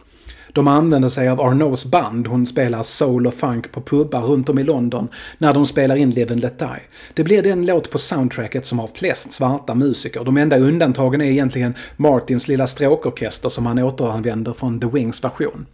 De 0.54 0.68
använder 0.68 1.10
sig 1.10 1.30
av 1.30 1.42
Arnaults 1.42 1.86
band, 1.86 2.28
hon 2.28 2.46
spelar 2.46 2.84
soul 2.84 3.28
och 3.28 3.34
funk 3.34 3.72
på 3.72 3.82
pubbar 3.82 4.22
runt 4.22 4.50
om 4.50 4.60
i 4.60 4.64
London 4.64 5.08
när 5.38 5.54
de 5.54 5.66
spelar 5.66 5.96
in 5.96 6.10
Live 6.10 6.32
and 6.32 6.42
Let 6.42 6.60
Die. 6.60 6.82
Det 7.14 7.24
blir 7.24 7.44
den 7.44 7.66
låt 7.66 7.92
på 7.92 7.98
soundtracket 7.98 8.66
som 8.66 8.80
har 8.80 8.90
flest 8.94 9.32
svarta 9.32 9.76
musiker. 9.76 10.24
De 10.24 10.38
enda 10.38 10.58
undantagen 10.60 11.22
är 11.22 11.26
egentligen 11.26 11.74
Martins 11.98 12.48
lilla 12.48 12.68
stråkorkester 12.68 13.50
som 13.50 13.66
han 13.66 13.80
återanvänder 13.80 14.54
från 14.54 14.80
The 14.80 14.88
Wings 14.88 15.24
version. 15.24 15.66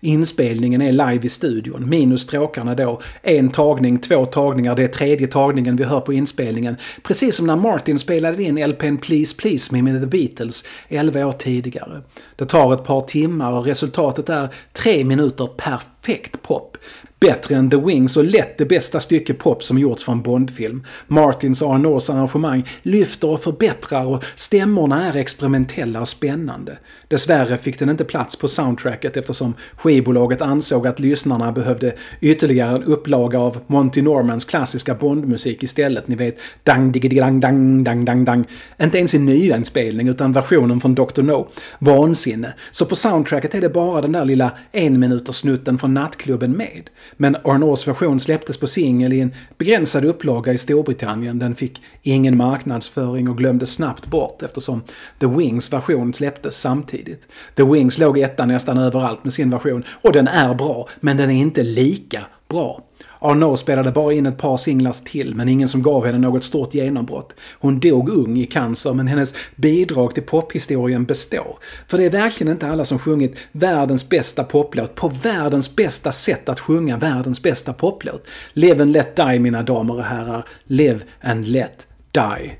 Inspelningen 0.00 0.82
är 0.82 0.92
live 0.92 1.20
i 1.26 1.28
studion, 1.28 1.88
minus 1.88 2.22
stråkarna 2.22 2.74
då. 2.74 3.00
En 3.22 3.48
tagning, 3.48 3.98
två 3.98 4.26
tagningar, 4.26 4.76
det 4.76 4.84
är 4.84 4.88
tredje 4.88 5.26
tagningen 5.26 5.76
vi 5.76 5.84
hör 5.84 6.00
på 6.00 6.12
inspelningen. 6.12 6.76
Precis 7.02 7.36
som 7.36 7.46
när 7.46 7.56
Martin 7.56 7.98
spelade 7.98 8.42
in 8.42 8.68
LPn 8.68 8.96
Please 8.96 9.36
Please 9.36 9.74
Me 9.74 9.82
med 9.82 10.00
The 10.00 10.06
Beatles 10.06 10.64
11 10.88 11.26
år 11.26 11.32
tidigare. 11.32 12.02
Det 12.36 12.44
tar 12.44 12.74
ett 12.74 12.84
par 12.84 13.00
timmar 13.00 13.52
och 13.52 13.64
resultatet 13.64 14.28
är 14.28 14.48
tre 14.72 15.04
minuter 15.04 15.46
perfekt 15.46 16.42
pop. 16.42 16.76
Bättre 17.20 17.54
än 17.54 17.70
The 17.70 17.76
Wings 17.76 18.16
och 18.16 18.24
lätt 18.24 18.58
det 18.58 18.66
bästa 18.66 19.00
stycke 19.00 19.34
pop 19.34 19.64
som 19.64 19.78
gjorts 19.78 20.04
för 20.04 20.12
en 20.12 20.22
Bondfilm. 20.22 20.84
Martins 21.06 21.62
och 21.62 21.74
Arnauds 21.74 22.10
arrangemang 22.10 22.68
lyfter 22.82 23.28
och 23.28 23.40
förbättrar 23.40 24.06
och 24.06 24.24
stämmorna 24.34 25.06
är 25.06 25.16
experimentella 25.16 26.00
och 26.00 26.08
spännande. 26.08 26.78
Dessvärre 27.08 27.56
fick 27.56 27.78
den 27.78 27.90
inte 27.90 28.04
plats 28.04 28.36
på 28.36 28.48
soundtracket 28.48 29.16
eftersom 29.16 29.54
skivbolaget 29.76 30.42
ansåg 30.42 30.86
att 30.86 31.00
lyssnarna 31.00 31.52
behövde 31.52 31.94
ytterligare 32.20 32.74
en 32.74 32.84
upplaga 32.84 33.38
av 33.38 33.58
Monty 33.66 34.02
Normans 34.02 34.44
klassiska 34.44 34.94
Bondmusik 34.94 35.62
istället. 35.62 36.08
Ni 36.08 36.16
vet 36.16 36.38
dang 36.62 36.92
diggi 36.92 37.08
dang 37.08 37.40
dang 37.40 37.84
dang 37.84 38.04
dang 38.04 38.24
dang. 38.24 38.44
Inte 38.82 38.98
ens 38.98 39.14
i 39.14 39.18
nyinspelning 39.18 40.08
utan 40.08 40.32
versionen 40.32 40.80
från 40.80 40.94
Dr. 40.94 41.22
No. 41.22 41.48
Vansinne. 41.78 42.54
Så 42.70 42.86
på 42.86 42.96
soundtracket 42.96 43.54
är 43.54 43.60
det 43.60 43.68
bara 43.68 44.00
den 44.00 44.12
där 44.12 44.24
lilla 44.24 44.52
en 44.72 45.00
minuters 45.00 45.36
snutten 45.36 45.78
från 45.78 45.94
nattklubben 45.94 46.52
med. 46.52 46.90
Men 47.16 47.36
Arnauds 47.44 47.88
version 47.88 48.20
släpptes 48.20 48.58
på 48.58 48.66
singel 48.66 49.12
i 49.12 49.20
en 49.20 49.34
begränsad 49.58 50.04
upplaga 50.04 50.52
i 50.52 50.58
Storbritannien. 50.58 51.38
Den 51.38 51.54
fick 51.54 51.82
ingen 52.02 52.36
marknadsföring 52.36 53.28
och 53.28 53.38
glömdes 53.38 53.72
snabbt 53.72 54.06
bort 54.06 54.42
eftersom 54.42 54.82
The 55.18 55.26
Wings 55.26 55.72
version 55.72 56.14
släpptes 56.14 56.60
samtidigt. 56.60 57.28
The 57.54 57.64
Wings 57.64 57.98
låg 57.98 58.18
etta 58.18 58.46
nästan 58.46 58.78
överallt 58.78 59.24
med 59.24 59.32
sin 59.32 59.50
version 59.50 59.84
och 60.02 60.12
den 60.12 60.28
är 60.28 60.54
bra, 60.54 60.88
men 61.00 61.16
den 61.16 61.30
är 61.30 61.40
inte 61.40 61.62
lika 61.62 62.24
bra. 62.48 62.89
Arnaud 63.20 63.58
spelade 63.58 63.90
bara 63.90 64.12
in 64.12 64.26
ett 64.26 64.38
par 64.38 64.56
singlar 64.56 64.92
till 64.92 65.34
men 65.34 65.48
ingen 65.48 65.68
som 65.68 65.82
gav 65.82 66.06
henne 66.06 66.18
något 66.18 66.44
stort 66.44 66.74
genombrott. 66.74 67.34
Hon 67.60 67.80
dog 67.80 68.08
ung 68.08 68.38
i 68.38 68.46
cancer 68.46 68.92
men 68.92 69.06
hennes 69.06 69.34
bidrag 69.56 70.14
till 70.14 70.22
pophistorien 70.22 71.04
består. 71.04 71.58
För 71.86 71.98
det 71.98 72.04
är 72.04 72.10
verkligen 72.10 72.52
inte 72.52 72.68
alla 72.68 72.84
som 72.84 72.98
sjungit 72.98 73.36
världens 73.52 74.08
bästa 74.08 74.44
poplåt 74.44 74.94
på 74.94 75.08
världens 75.22 75.76
bästa 75.76 76.12
sätt 76.12 76.48
att 76.48 76.60
sjunga 76.60 76.96
världens 76.96 77.42
bästa 77.42 77.72
poplåt. 77.72 78.26
Live 78.52 78.82
and 78.82 78.92
let 78.92 79.16
die 79.16 79.38
mina 79.38 79.62
damer 79.62 79.94
och 79.94 80.04
herrar. 80.04 80.48
Live 80.64 81.00
and 81.20 81.48
let 81.48 81.86
die. 82.12 82.56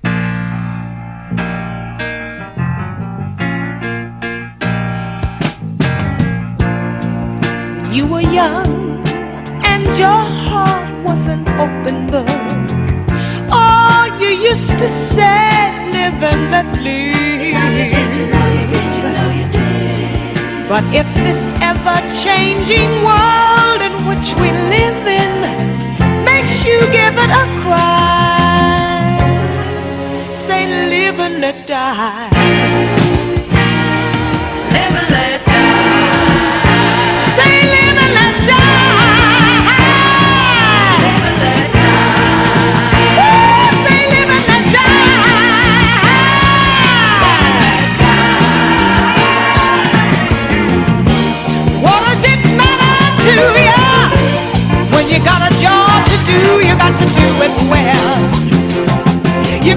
You 7.92 8.06
were 8.06 8.22
young 8.22 8.79
and 9.80 9.98
your 9.98 10.24
heart 10.46 11.04
was 11.04 11.26
an 11.26 11.42
open 11.64 12.10
book. 12.10 12.28
Oh, 13.50 14.18
you 14.20 14.28
used 14.28 14.78
to 14.78 14.88
say, 14.88 15.90
live 15.92 16.22
and 16.30 16.50
let 16.50 16.68
live. 16.86 17.20
But 20.68 20.84
if 20.94 21.06
this 21.16 21.52
ever 21.60 21.98
changing 22.24 22.90
world 23.08 23.80
in 23.88 23.94
which 24.08 24.28
we 24.40 24.48
live 24.74 25.06
in 25.20 25.34
makes 26.24 26.64
you 26.64 26.78
give 26.98 27.16
it 27.24 27.30
a 27.42 27.46
cry, 27.62 29.18
say, 30.30 30.62
live 30.88 31.18
and 31.18 31.40
let 31.40 31.66
die. 31.66 33.19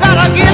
gotta 0.03 0.35
get 0.35 0.52